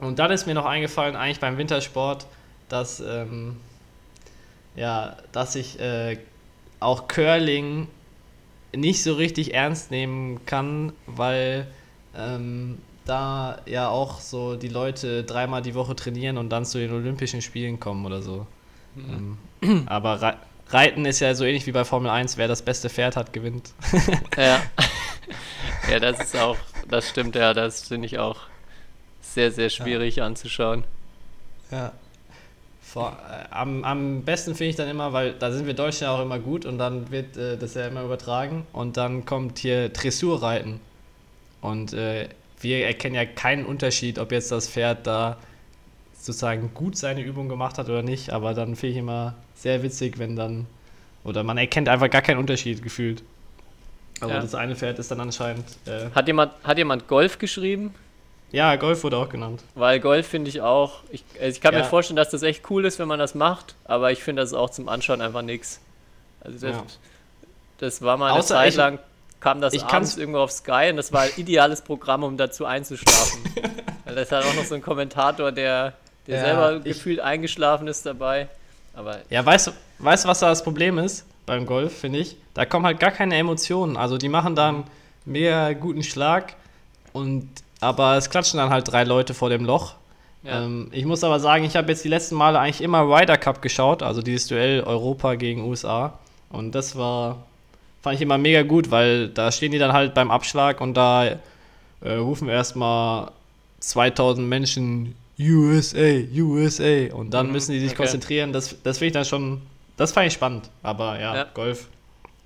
[0.00, 2.26] und dann ist mir noch eingefallen, eigentlich beim Wintersport,
[2.68, 3.56] dass, ähm,
[4.76, 6.18] ja, dass ich äh,
[6.78, 7.88] auch Curling
[8.74, 11.66] nicht so richtig ernst nehmen kann, weil
[12.16, 16.92] ähm, da ja auch so die Leute dreimal die Woche trainieren und dann zu den
[16.92, 18.46] Olympischen Spielen kommen oder so.
[18.96, 19.38] Ähm,
[19.86, 20.36] aber Re
[20.72, 23.72] Reiten ist ja so ähnlich wie bei Formel 1, wer das beste Pferd hat, gewinnt.
[24.36, 24.62] Ja.
[25.90, 26.56] ja, das ist auch,
[26.88, 28.42] das stimmt, ja, das finde ich auch
[29.20, 30.84] sehr, sehr schwierig anzuschauen.
[31.72, 31.92] Ja.
[32.92, 36.10] Vor, äh, am, am besten finde ich dann immer, weil da sind wir Deutschen ja
[36.10, 39.90] auch immer gut und dann wird äh, das ja immer übertragen und dann kommt hier
[39.90, 40.80] Dressurreiten.
[41.60, 42.28] Und äh,
[42.60, 45.38] wir erkennen ja keinen Unterschied, ob jetzt das Pferd da
[46.14, 50.18] sozusagen gut seine Übung gemacht hat oder nicht, aber dann finde ich immer sehr witzig,
[50.18, 50.66] wenn dann,
[51.22, 53.22] oder man erkennt einfach gar keinen Unterschied gefühlt.
[54.20, 54.40] Aber Ja.
[54.40, 57.94] das eine Pferd ist dann anscheinend, äh, Hat jemand, hat jemand Golf geschrieben?
[58.52, 59.62] Ja, Golf wurde auch genannt.
[59.74, 61.80] Weil Golf finde ich auch, ich, also ich kann Ja.
[61.80, 64.50] mir vorstellen, dass das echt cool ist, wenn man das macht, aber ich finde das
[64.50, 65.80] ist auch zum Anschauen einfach nix.
[66.42, 66.82] Also das, Ja.
[67.78, 68.98] das war mal eine Außer Zeit ich- lang,
[69.40, 72.66] kam das ich abends irgendwo auf Sky und das war ein ideales Programm, um dazu
[72.66, 73.40] einzuschlafen.
[74.04, 75.94] Weil das hat auch noch so ein Kommentator, der,
[76.26, 78.48] der Ja, selber gefühlt eingeschlafen ist dabei.
[78.94, 82.36] Aber Ja, weißt du, weißt, was da das Problem ist beim Golf, finde ich?
[82.52, 83.96] Da kommen halt gar keine Emotionen.
[83.96, 84.84] Also die machen dann
[85.24, 86.54] mehr guten Schlag
[87.14, 87.48] und
[87.80, 89.94] aber es klatschen dann halt drei Leute vor dem Loch.
[90.42, 93.36] ja, Ähm, ich muss aber sagen, ich habe jetzt die letzten Male eigentlich immer Ryder
[93.36, 96.18] Cup geschaut, also dieses Duell Europa gegen USA.
[96.50, 97.44] Und das war,
[98.02, 101.24] fand ich immer mega gut, weil da stehen die dann halt beim Abschlag und da
[102.02, 103.30] äh, rufen erstmal
[103.80, 105.96] 2000 Menschen USA,
[106.36, 107.96] USA und dann Mhm, müssen die sich okay.
[108.02, 108.52] konzentrieren.
[108.52, 109.62] Das, das finde ich dann schon,
[109.96, 110.68] das fand ich spannend.
[110.82, 111.46] Aber ja, Ja.
[111.54, 111.88] Golf.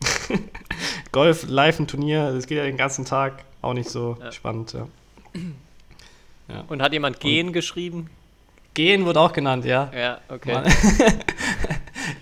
[1.12, 4.32] Golf, live ein Turnier, das geht ja den ganzen Tag, auch nicht so Ja.
[4.32, 4.72] spannend.
[4.72, 4.86] Ja.
[6.68, 8.10] und hat jemand Gehen geschrieben?
[8.74, 9.90] Gehen wurde auch genannt, ja.
[9.96, 10.62] Ja, okay.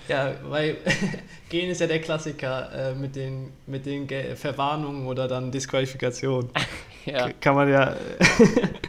[0.08, 0.76] Ja, weil
[1.48, 6.50] Gehen ist ja der Klassiker äh, mit den, mit den Ge Verwarnungen oder dann Disqualifikation.
[7.04, 7.96] Ja, Kann man ja.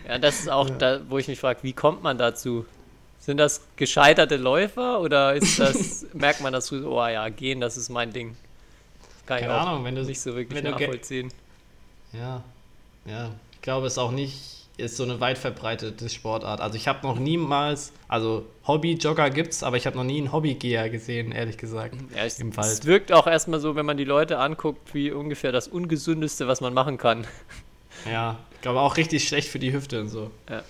[0.08, 2.64] ja, das ist auch da, wo ich mich frage, wie kommt man dazu?
[3.18, 7.76] Sind das gescheiterte Läufer oder ist das, merkt man das so, oh ja, Gehen, das
[7.76, 8.36] ist mein Ding?
[9.02, 11.32] Das kann ich Keine auch Ahnung, wenn du- nicht so wirklich wenn nachvollziehen.
[12.12, 12.44] Ja,
[13.06, 13.32] ja.
[13.64, 16.60] Ich glaube, es ist auch nicht ist so eine weit verbreitete Sportart.
[16.60, 20.90] Also ich habe noch niemals, also Hobby-Jogger gibt's, aber ich habe noch nie einen Hobbygeher
[20.90, 21.96] gesehen, ehrlich gesagt.
[22.14, 22.86] Ja, es, Im es Wald.
[22.86, 26.74] wirkt auch erstmal so, wenn man die Leute anguckt, wie ungefähr das Ungesündeste, was man
[26.74, 27.26] machen kann.
[28.12, 30.30] Ja, ich glaube auch richtig schlecht für die Hüfte und so.
[30.50, 30.62] Ja.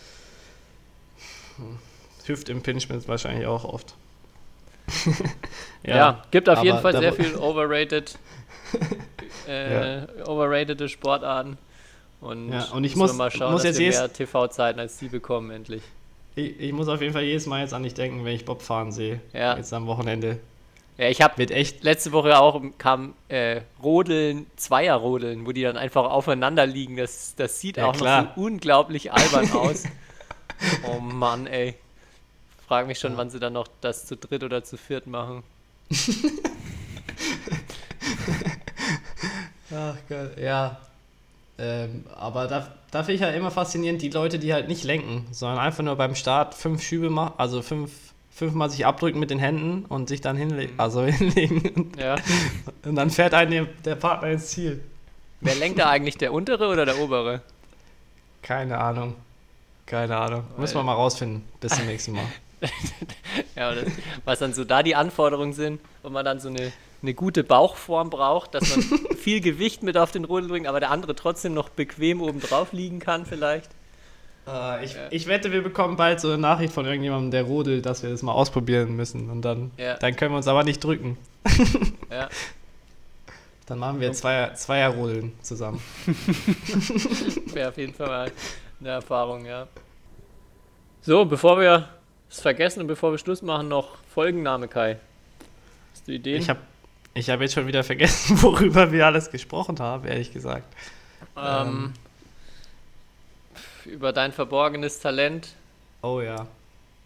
[1.56, 1.80] Hm.
[2.26, 3.96] Hüftimpingement wahrscheinlich auch oft.
[5.84, 8.20] Ja, gibt auf jeden Fall sehr viel overrated,
[9.48, 11.58] äh, overratede Sportarten.
[12.24, 15.10] Und, Ja, und ich muss- mal schauen, muss dass jetzt wir mehr TV-Zeiten als die
[15.10, 15.84] bekommen, endlich.
[16.36, 18.62] Ich, ich muss auf jeden Fall jedes Mal jetzt an dich denken, wenn ich Bob
[18.62, 19.20] fahren sehe.
[19.34, 19.56] Ja.
[19.58, 20.40] Jetzt am Wochenende.
[20.98, 21.84] Ja, ich habe echt.
[21.84, 26.98] letzte Woche auch kam äh, Rodeln, Zweierrodeln, wo die dann einfach aufeinander liegen.
[26.98, 28.24] Das, das sieht Ja, auch klar.
[28.24, 29.84] noch so unglaublich albern aus.
[30.88, 31.76] Oh Mann, ey.
[32.68, 35.44] Frag mich schon, wann sie dann noch das zu dritt oder zu viert machen.
[39.76, 40.78] Ach Gott, ja.
[41.60, 45.26] Ähm, aber da, da finde ich halt immer faszinierend, die Leute, die halt nicht lenken,
[45.32, 47.92] sondern einfach nur beim Start fünf Schübe machen, also fünf,
[48.32, 51.62] fünfmal sich abdrücken mit den Händen und sich dann hinlegen, also hinlegen.
[51.76, 52.16] Und, Ja.
[52.86, 54.84] und dann fährt einen der, Partner ins Ziel.
[55.42, 57.42] Wer lenkt da eigentlich, der untere oder der obere?
[58.42, 59.16] Keine Ahnung.
[59.86, 60.44] Keine Ahnung.
[60.58, 61.44] Müssen wir mal rausfinden.
[61.60, 62.26] Bis zum nächsten Mal.
[63.56, 63.82] Ja, oder
[64.24, 66.72] was dann so da die Anforderungen sind, wo man dann so eine,
[67.04, 68.84] eine gute Bauchform braucht, dass man
[69.18, 72.72] viel Gewicht mit auf den Rodel bringt, aber der andere trotzdem noch bequem oben drauf
[72.74, 73.70] liegen kann vielleicht.
[74.48, 78.04] Äh, ich, ich wette, wir bekommen bald so eine Nachricht von irgendjemandem, der rodelt, dass
[78.04, 79.30] wir das mal ausprobieren müssen.
[79.30, 79.96] Und dann, Ja.
[79.96, 81.18] dann können wir uns aber nicht drücken.
[82.10, 82.30] Ja.
[83.66, 85.82] Dann machen wir Zweier, Zweier-Rodeln zusammen.
[87.54, 88.32] Wäre auf jeden Fall mal
[88.82, 89.68] eine Erfahrung, ja.
[91.02, 91.88] So, bevor wir
[92.30, 94.98] es vergessen und bevor wir Schluss machen, noch Folgenname, Kai.
[95.94, 96.42] Hast du Ideen?
[96.42, 96.60] Ich habe
[97.14, 100.66] ich hab jetzt schon wieder vergessen, worüber wir alles gesprochen haben, ehrlich gesagt.
[101.38, 101.94] ähm,
[103.86, 105.50] über dein verborgenes Talent,
[106.02, 106.48] Oh ja.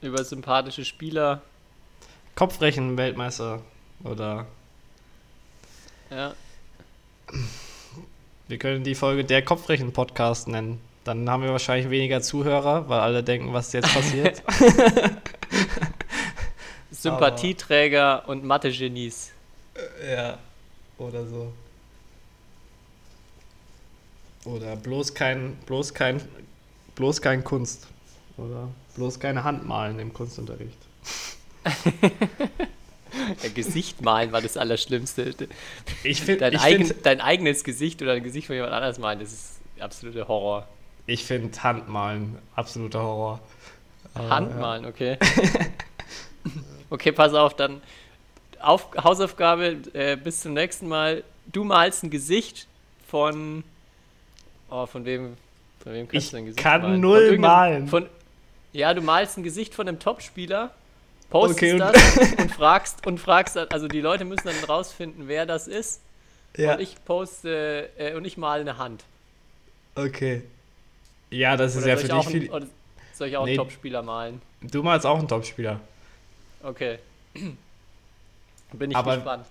[0.01, 1.41] über sympathische Spieler.
[2.35, 3.61] Kopfrechen-Weltmeister.
[4.03, 4.45] Oder
[6.11, 6.33] Ja,
[8.47, 10.79] wir können die Folge der Kopfrechen-Podcast nennen.
[11.03, 14.41] Dann haben wir wahrscheinlich weniger Zuhörer, weil alle denken, was jetzt passiert.
[16.91, 19.31] Sympathieträger und Mathe-Genies.
[20.09, 20.37] Ja.
[20.97, 21.53] Oder so.
[24.45, 26.21] Oder bloß kein, bloß kein,
[26.95, 27.87] bloß kein Kunst.
[28.37, 30.77] Oder bloß keine Handmalen im Kunstunterricht.
[33.41, 35.33] Ja, Gesicht malen war das Allerschlimmste.
[36.03, 38.99] Ich finde Dein, ich eigen, find, dein eigenes Gesicht oder ein Gesicht von jemand anderes
[38.99, 40.67] malen, das ist absoluter Horror.
[41.07, 43.39] ich find Handmalen absoluter Horror.
[44.15, 45.17] Handmalen, okay.
[46.89, 47.81] okay, pass auf, dann
[48.61, 51.23] auf, Hausaufgabe äh, bis zum nächsten Mal.
[51.51, 52.67] Du malst ein Gesicht
[53.07, 53.63] von.
[54.69, 55.37] Oh, von wem?
[55.83, 56.93] Von wem kannst Ich du ein Gesicht kann malen?
[56.93, 57.87] Von null irgendeinem- malen.
[57.87, 58.09] Von,
[58.73, 60.71] ja, du malst ein Gesicht von einem Topspieler,
[61.29, 65.27] postest Okay, und- das und fragst und fragst, dann- also die Leute müssen dann rausfinden,
[65.27, 66.01] wer das ist.
[66.57, 69.03] Ja, Und ich poste äh, und ich male eine Hand.
[69.95, 70.41] okay.
[71.29, 72.67] Ja, das ist Oder ja für ich dich viel.
[73.13, 73.51] soll ich auch Nee.
[73.51, 74.41] einen Topspieler malen?
[74.61, 75.79] Du malst auch einen Topspieler.
[76.63, 76.99] Okay.
[78.73, 79.45] Bin ich Aber- gespannt.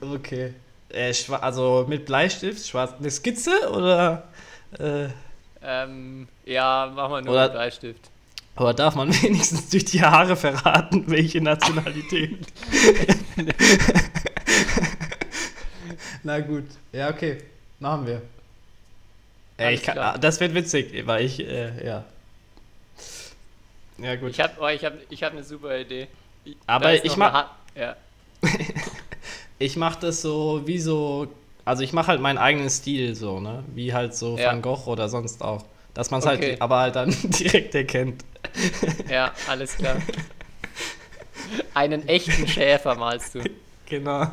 [0.00, 0.54] Okay.
[0.90, 2.92] Äh, also mit Bleistift, schwarz.
[2.98, 4.24] Eine Skizze oder.
[4.78, 5.08] Äh,
[5.64, 8.10] Ähm, ja, machen wir nur Oder- mit Bleistift.
[8.56, 12.38] aber darf man wenigstens durch die Haare verraten, welche Nationalität?
[16.22, 16.64] Na gut.
[16.92, 17.38] Ja, okay.
[17.80, 18.22] Machen wir.
[19.56, 22.04] Äh, kann, das wird witzig, weil ich, äh, ja.
[23.98, 24.30] Ja, gut.
[24.30, 26.08] Ich habe oh, ich hab, ich hab eine super Idee.
[26.66, 27.96] Aber ich noch mach- eine Ha- Ja.
[29.58, 31.28] Ich mache das so wie so,
[31.64, 33.62] also ich mache halt meinen eigenen Stil so, ne?
[33.76, 34.48] Wie halt so Ja.
[34.48, 35.64] Van Gogh oder sonst auch.
[35.94, 36.50] Dass man es Okay.
[36.52, 38.24] halt aber halt dann direkt erkennt.
[39.08, 39.98] ja, alles klar.
[41.74, 43.40] Einen echten Schäfer malst du.
[43.86, 44.26] Genau.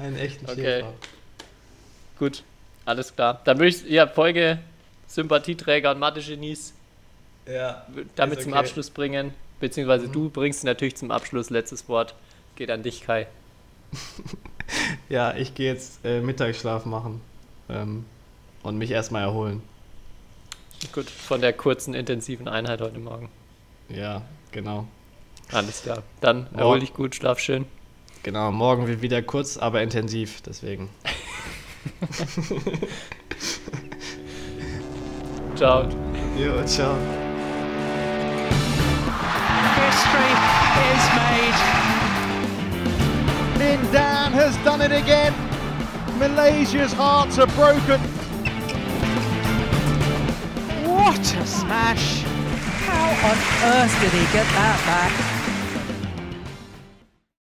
[0.00, 0.80] Einen echten Okay.
[0.80, 0.92] Schäfer.
[2.18, 2.42] Gut,
[2.84, 3.40] alles klar.
[3.44, 4.58] Dann würde ich, ja, Folge
[5.06, 6.74] Sympathieträger und Mathe-Genies
[7.46, 7.86] Ja.
[8.16, 8.60] damit Ist zum okay.
[8.60, 9.32] Abschluss bringen.
[9.60, 12.14] Beziehungsweise du bringst natürlich zum Abschluss letztes Wort.
[12.58, 13.28] Geht an dich, Kai.
[15.08, 17.22] Ja, ich gehe jetzt äh, Mittagsschlaf machen.
[17.70, 18.04] Ähm,
[18.62, 19.62] und mich erstmal erholen.
[20.92, 23.30] Gut, von der kurzen, intensiven Einheit heute Morgen.
[23.88, 24.86] Ja, genau.
[25.52, 26.02] Alles klar.
[26.20, 27.64] Dann erhol dich gut, schlaf schön.
[28.24, 30.90] Genau, morgen wird wieder kurz, aber intensiv, deswegen.
[35.54, 35.88] Ciao.
[36.36, 37.27] Jo, ciao.
[43.58, 45.34] Lin Dan has done it again.
[46.16, 48.00] Malaysia's hearts are broken.
[50.86, 52.22] What a smash!
[52.86, 53.36] How on
[53.74, 55.37] earth did he get that back?